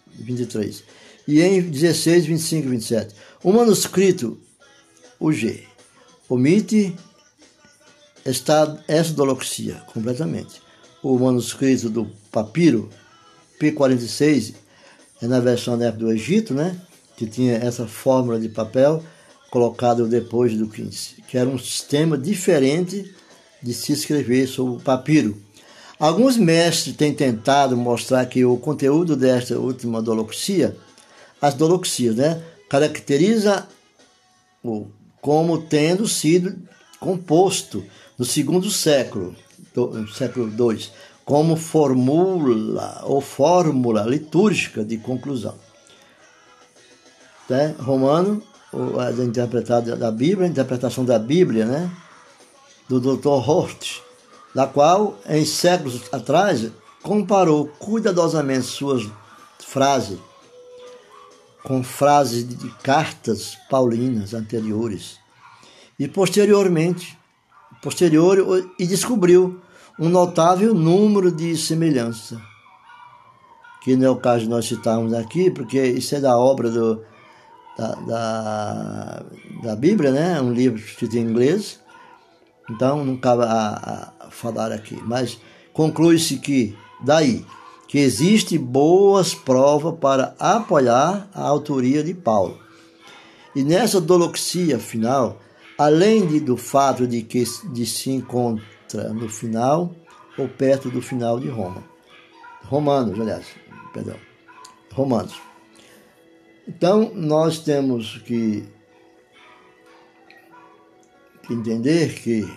23. 0.08 0.82
E 1.30 1.40
em 1.40 1.60
16, 1.62 2.26
25 2.26 2.66
e 2.66 2.70
27. 2.70 3.14
O 3.44 3.52
manuscrito, 3.52 4.36
o 5.20 5.30
G, 5.30 5.62
omite 6.28 6.92
esta, 8.24 8.64
doloxia 9.14 9.80
completamente. 9.92 10.60
O 11.00 11.16
manuscrito 11.16 11.88
do 11.88 12.10
papiro 12.32 12.90
P46 13.60 14.54
é 15.22 15.28
na 15.28 15.38
versão 15.38 15.78
da 15.78 15.86
época 15.86 16.04
do 16.04 16.10
Egito, 16.10 16.52
né? 16.52 16.76
Que 17.16 17.28
tinha 17.28 17.58
essa 17.58 17.86
fórmula 17.86 18.40
de 18.40 18.48
papel 18.48 19.00
colocado 19.52 20.08
depois 20.08 20.58
do 20.58 20.66
15, 20.66 21.22
que 21.28 21.38
era 21.38 21.48
um 21.48 21.60
sistema 21.60 22.18
diferente 22.18 23.14
de 23.62 23.72
se 23.72 23.92
escrever 23.92 24.48
sobre 24.48 24.80
o 24.80 24.80
papiro. 24.80 25.40
Alguns 25.96 26.36
mestres 26.36 26.96
têm 26.96 27.14
tentado 27.14 27.76
mostrar 27.76 28.26
que 28.26 28.44
o 28.44 28.56
conteúdo 28.56 29.14
desta 29.14 29.56
última 29.60 30.02
doloxia, 30.02 30.76
as 31.40 31.54
doloxias, 31.54 32.16
né, 32.16 32.42
caracteriza 32.68 33.66
como 35.20 35.62
tendo 35.62 36.06
sido 36.06 36.56
composto 36.98 37.84
no 38.18 38.24
segundo 38.24 38.70
século, 38.70 39.34
do, 39.74 40.06
século 40.08 40.48
II, 40.48 40.86
como 41.24 41.56
formula 41.56 43.00
ou 43.04 43.20
fórmula 43.20 44.02
litúrgica 44.02 44.84
de 44.84 44.98
conclusão. 44.98 45.54
Né? 47.48 47.74
Romano, 47.78 48.42
a 48.98 49.10
interpretada 49.22 49.96
da 49.96 50.10
Bíblia, 50.10 50.46
a 50.46 50.50
interpretação 50.50 51.04
da 51.04 51.18
Bíblia, 51.18 51.64
né? 51.64 51.90
do 52.88 53.00
Dr. 53.00 53.48
Hort, 53.48 54.02
da 54.54 54.66
qual, 54.66 55.18
em 55.28 55.44
séculos 55.44 56.02
atrás, 56.12 56.70
comparou 57.02 57.68
cuidadosamente 57.78 58.66
suas 58.66 59.08
frases 59.58 60.18
com 61.64 61.82
frases 61.82 62.46
de 62.48 62.68
cartas 62.82 63.56
paulinas 63.68 64.34
anteriores. 64.34 65.18
E 65.98 66.08
posteriormente, 66.08 67.18
posterior 67.82 68.70
e 68.78 68.86
descobriu 68.86 69.60
um 69.98 70.08
notável 70.08 70.74
número 70.74 71.30
de 71.30 71.56
semelhança. 71.56 72.40
Que 73.82 73.96
não 73.96 74.06
é 74.06 74.10
o 74.10 74.16
caso 74.16 74.44
de 74.44 74.48
nós 74.48 74.66
citarmos 74.66 75.12
aqui, 75.12 75.50
porque 75.50 75.82
isso 75.82 76.14
é 76.14 76.20
da 76.20 76.36
obra 76.36 76.70
do, 76.70 77.02
da, 77.76 77.94
da, 77.94 79.22
da 79.62 79.76
Bíblia, 79.76 80.10
né? 80.10 80.40
um 80.40 80.52
livro 80.52 80.78
escrito 80.78 81.16
em 81.16 81.22
inglês, 81.22 81.80
então 82.68 83.04
não 83.04 83.16
cabe 83.16 83.44
a, 83.44 84.12
a 84.20 84.30
falar 84.30 84.72
aqui. 84.72 84.98
Mas 85.04 85.38
conclui-se 85.72 86.38
que, 86.38 86.76
daí, 87.02 87.44
que 87.90 87.98
existe 87.98 88.56
boas 88.56 89.34
provas 89.34 89.98
para 89.98 90.36
apoiar 90.38 91.28
a 91.34 91.42
autoria 91.42 92.04
de 92.04 92.14
Paulo. 92.14 92.56
E 93.52 93.64
nessa 93.64 94.00
doloxia 94.00 94.78
final, 94.78 95.40
além 95.76 96.24
de, 96.24 96.38
do 96.38 96.56
fato 96.56 97.04
de 97.04 97.22
que 97.22 97.42
de 97.72 97.84
se 97.84 98.12
encontra 98.12 99.12
no 99.12 99.28
final 99.28 99.92
ou 100.38 100.48
perto 100.48 100.88
do 100.88 101.02
final 101.02 101.40
de 101.40 101.48
Roma. 101.48 101.82
Romanos, 102.62 103.18
aliás, 103.18 103.46
perdão. 103.92 104.16
Romanos. 104.92 105.34
Então, 106.68 107.10
nós 107.12 107.58
temos 107.58 108.18
que, 108.18 108.68
que 111.42 111.52
entender 111.52 112.14
que, 112.20 112.48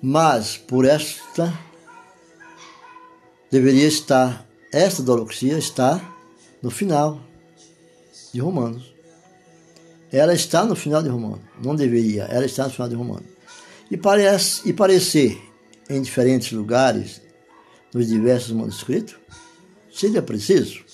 mas 0.00 0.56
por 0.56 0.86
esta 0.86 1.52
deveria 3.50 3.86
estar, 3.86 4.46
esta 4.72 5.02
doloxia 5.02 5.58
está 5.58 6.00
no 6.62 6.70
final 6.70 7.20
de 8.32 8.40
Romanos. 8.40 8.94
Ela 10.12 10.34
está 10.34 10.64
no 10.64 10.74
final 10.74 11.02
de 11.02 11.08
Romanos, 11.08 11.40
não 11.62 11.74
deveria, 11.74 12.24
ela 12.24 12.44
está 12.44 12.64
no 12.64 12.70
final 12.70 12.88
de 12.88 12.94
Romanos. 12.94 13.28
E, 13.90 13.96
parece, 13.96 14.68
e 14.68 14.72
parecer 14.72 15.40
em 15.88 16.00
diferentes 16.00 16.52
lugares, 16.52 17.20
nos 17.92 18.06
diversos 18.06 18.52
manuscritos, 18.52 19.16
seria 19.92 20.22
preciso. 20.22 20.84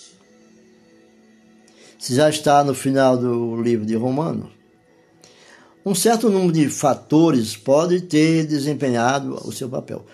Se 1.99 2.15
já 2.15 2.29
está 2.31 2.63
no 2.65 2.75
final 2.75 3.19
do 3.19 3.61
livro 3.61 3.85
de 3.85 3.95
Romanos, 3.97 4.51
um 5.85 5.95
certo 5.95 6.29
número 6.31 6.53
de 6.53 6.69
fatores 6.69 7.57
pode 7.57 8.01
ter 8.03 8.47
desempenhado 8.47 9.35
o 9.47 9.53
seu 9.53 9.69
papel. 9.69 10.05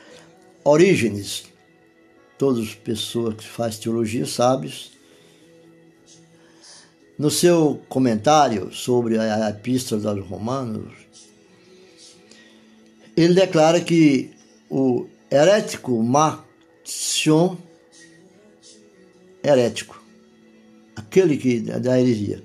Orígenes, 0.65 1.45
todas 2.43 2.65
as 2.65 2.75
pessoas 2.75 3.37
que 3.37 3.45
fazem 3.45 3.83
teologia 3.83 4.27
sabem, 4.27 4.75
no 7.17 7.31
seu 7.31 7.81
comentário 7.89 8.75
sobre 8.75 9.17
a 9.17 9.49
Epístola 9.49 10.11
aos 10.11 10.27
Romanos, 10.27 10.93
ele 13.17 13.33
declara 13.33 13.81
que 13.81 14.33
o 14.69 15.07
herético 15.31 16.03
Marcion, 16.03 17.57
herético, 19.41 20.03
aquele 20.97 21.37
que 21.37 21.61
da 21.61 22.01
heresia, 22.01 22.43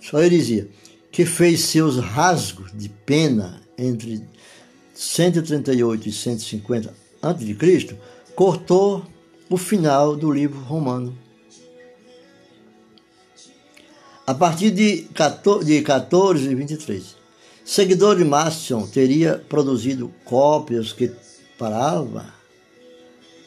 só 0.00 0.22
heresia, 0.22 0.68
que 1.10 1.26
fez 1.26 1.62
seus 1.62 1.96
rasgos 1.96 2.70
de 2.72 2.88
pena 2.88 3.60
entre 3.76 4.22
138 4.94 6.08
e 6.08 6.12
150 6.12 6.94
a.C., 7.20 7.98
cortou 8.36 9.10
o 9.52 9.56
final 9.58 10.16
do 10.16 10.32
livro 10.32 10.58
romano. 10.60 11.14
A 14.26 14.32
partir 14.32 14.70
de 14.70 15.02
14, 15.12 15.66
de 15.66 15.82
14 15.82 16.48
e 16.48 16.54
23, 16.54 17.16
seguidor 17.62 18.16
de 18.16 18.24
Masson 18.24 18.86
teria 18.86 19.44
produzido 19.50 20.10
cópias 20.24 20.94
que 20.94 21.12
paravam, 21.58 22.24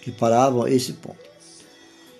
que 0.03 0.11
paravam 0.11 0.67
esse 0.67 0.93
ponto. 0.93 1.25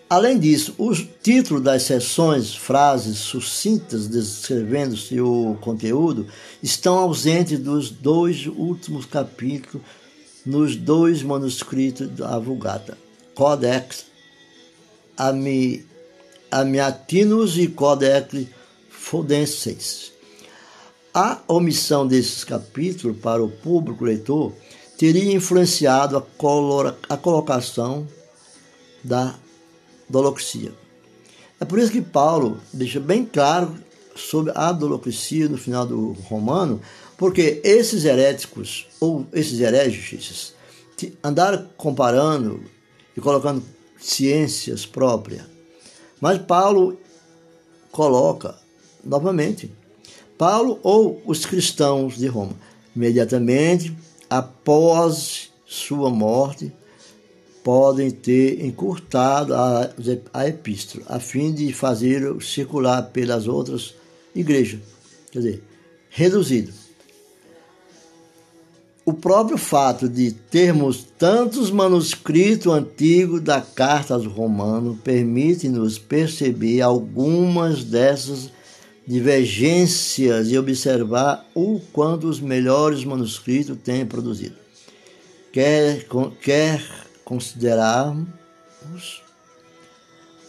Além 0.09 0.39
disso, 0.39 0.73
os 0.79 1.05
títulos 1.21 1.61
das 1.61 1.83
sessões, 1.83 2.55
frases 2.55 3.19
sucintas 3.19 4.07
descrevendo 4.07 4.97
seu 4.97 5.59
conteúdo, 5.61 6.25
estão 6.63 6.97
ausentes 6.97 7.59
dos 7.59 7.91
dois 7.91 8.47
últimos 8.47 9.05
capítulos 9.05 9.85
nos 10.43 10.75
dois 10.75 11.21
manuscritos 11.21 12.09
da 12.09 12.39
Vulgata. 12.39 13.04
Codex 13.35 14.05
Ami, 15.17 15.85
Amiatinus 16.49 17.57
e 17.57 17.67
Codex 17.67 18.47
Fodenses. 18.89 20.13
A 21.13 21.41
omissão 21.47 22.07
desses 22.07 22.43
capítulos 22.43 23.17
para 23.19 23.43
o 23.43 23.49
público 23.49 24.03
leitor 24.03 24.53
teria 24.97 25.33
influenciado 25.33 26.17
a, 26.17 26.23
a 27.13 27.17
colocação 27.17 28.07
da 29.03 29.35
doloxia. 30.09 30.73
É 31.59 31.65
por 31.65 31.79
isso 31.79 31.91
que 31.91 32.01
Paulo 32.01 32.59
deixa 32.73 32.99
bem 32.99 33.25
claro 33.25 33.75
sobre 34.15 34.51
a 34.55 34.71
doloxia 34.71 35.47
no 35.47 35.57
final 35.57 35.85
do 35.85 36.13
Romano, 36.13 36.81
porque 37.17 37.61
esses 37.63 38.05
heréticos 38.05 38.87
ou 38.99 39.25
esses 39.33 39.59
hereges 39.59 40.53
andaram 41.23 41.69
comparando 41.77 42.63
e 43.15 43.21
colocando 43.21 43.63
ciências 43.99 44.85
próprias. 44.85 45.43
Mas 46.19 46.39
Paulo 46.39 46.97
coloca 47.91 48.55
novamente, 49.03 49.71
Paulo 50.37 50.79
ou 50.83 51.21
os 51.25 51.45
cristãos 51.45 52.17
de 52.17 52.27
Roma, 52.27 52.55
imediatamente 52.95 53.95
após 54.29 55.51
sua 55.65 56.09
morte, 56.09 56.71
podem 57.63 58.11
ter 58.11 58.63
encurtado 58.63 59.53
a, 59.55 59.89
a 60.33 60.47
epístola, 60.47 61.03
a 61.07 61.19
fim 61.19 61.51
de 61.51 61.73
fazer 61.73 62.41
circular 62.43 63.01
pelas 63.11 63.47
outras 63.47 63.95
igrejas. 64.35 64.81
Quer 65.31 65.39
dizer, 65.39 65.63
reduzido 66.09 66.71
o 69.05 69.13
próprio 69.13 69.55
fato 69.55 70.09
de 70.09 70.31
termos 70.31 71.03
tantos 71.03 71.69
manuscritos 71.69 72.73
antigos 72.73 73.39
da 73.39 73.61
carta 73.61 74.15
aos 74.15 74.25
Romanos 74.25 74.97
permite-nos 75.03 75.99
perceber 75.99 76.81
algumas 76.81 77.83
dessas 77.83 78.49
divergências 79.07 80.49
e 80.49 80.57
observar 80.57 81.45
o 81.53 81.79
quanto 81.93 82.27
os 82.27 82.39
melhores 82.39 83.05
manuscritos 83.05 83.77
têm 83.83 84.07
produzido. 84.07 84.55
Quer, 85.53 86.07
quer 86.41 86.83
considerarmos 87.23 88.25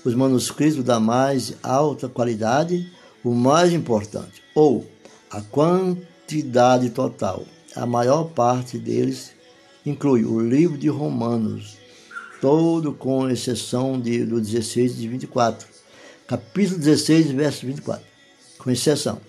os 0.02 0.14
manuscritos 0.14 0.82
da 0.82 0.98
mais 0.98 1.54
alta 1.62 2.08
qualidade, 2.08 2.90
o 3.22 3.32
mais 3.32 3.74
importante, 3.74 4.42
ou 4.54 4.86
a 5.30 5.42
quantidade 5.42 6.88
total 6.88 7.44
a 7.76 7.84
maior 7.84 8.24
parte 8.24 8.78
deles 8.78 9.32
inclui 9.84 10.24
o 10.24 10.40
livro 10.40 10.78
de 10.78 10.88
Romanos, 10.88 11.76
todo 12.40 12.92
com 12.92 13.28
exceção 13.28 14.00
de, 14.00 14.24
do 14.24 14.40
16 14.40 14.96
de 14.96 15.06
24. 15.06 15.68
Capítulo 16.26 16.78
16, 16.78 17.30
verso 17.30 17.66
24, 17.66 18.04
com 18.58 18.70
exceção, 18.70 19.20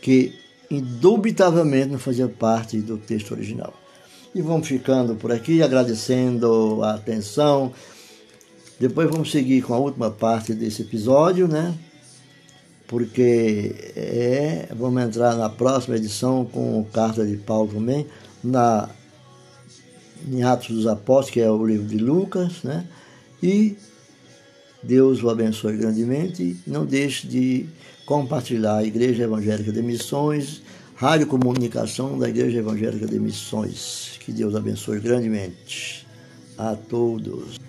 que 0.00 0.32
indubitavelmente 0.70 1.90
não 1.90 1.98
fazia 1.98 2.28
parte 2.28 2.78
do 2.78 2.96
texto 2.96 3.32
original. 3.32 3.74
E 4.34 4.40
vamos 4.40 4.68
ficando 4.68 5.14
por 5.16 5.32
aqui, 5.32 5.62
agradecendo 5.62 6.82
a 6.82 6.94
atenção. 6.94 7.72
Depois 8.78 9.10
vamos 9.10 9.30
seguir 9.30 9.62
com 9.62 9.74
a 9.74 9.78
última 9.78 10.10
parte 10.10 10.54
desse 10.54 10.82
episódio, 10.82 11.48
né? 11.48 11.74
Porque 12.86 13.74
é, 13.96 14.68
vamos 14.76 15.02
entrar 15.02 15.34
na 15.36 15.48
próxima 15.48 15.96
edição 15.96 16.44
com 16.44 16.84
carta 16.92 17.26
de 17.26 17.36
Paulo 17.36 17.72
também, 17.72 18.06
na, 18.42 18.88
em 20.30 20.42
Atos 20.42 20.68
dos 20.68 20.86
Apóstolos, 20.86 21.30
que 21.30 21.40
é 21.40 21.50
o 21.50 21.66
livro 21.66 21.86
de 21.86 21.98
Lucas, 21.98 22.62
né? 22.62 22.86
E 23.42 23.76
Deus 24.82 25.22
o 25.22 25.28
abençoe 25.28 25.76
grandemente. 25.76 26.56
Não 26.66 26.86
deixe 26.86 27.26
de 27.26 27.66
compartilhar 28.04 28.76
a 28.76 28.84
Igreja 28.84 29.24
Evangélica 29.24 29.72
de 29.72 29.82
Missões, 29.82 30.62
Rádio 30.94 31.26
Comunicação 31.26 32.18
da 32.18 32.28
Igreja 32.28 32.58
Evangélica 32.58 33.06
de 33.06 33.18
Missões. 33.18 34.12
Que 34.20 34.32
Deus 34.32 34.54
abençoe 34.54 35.00
grandemente 35.00 36.06
a 36.56 36.74
todos. 36.74 37.65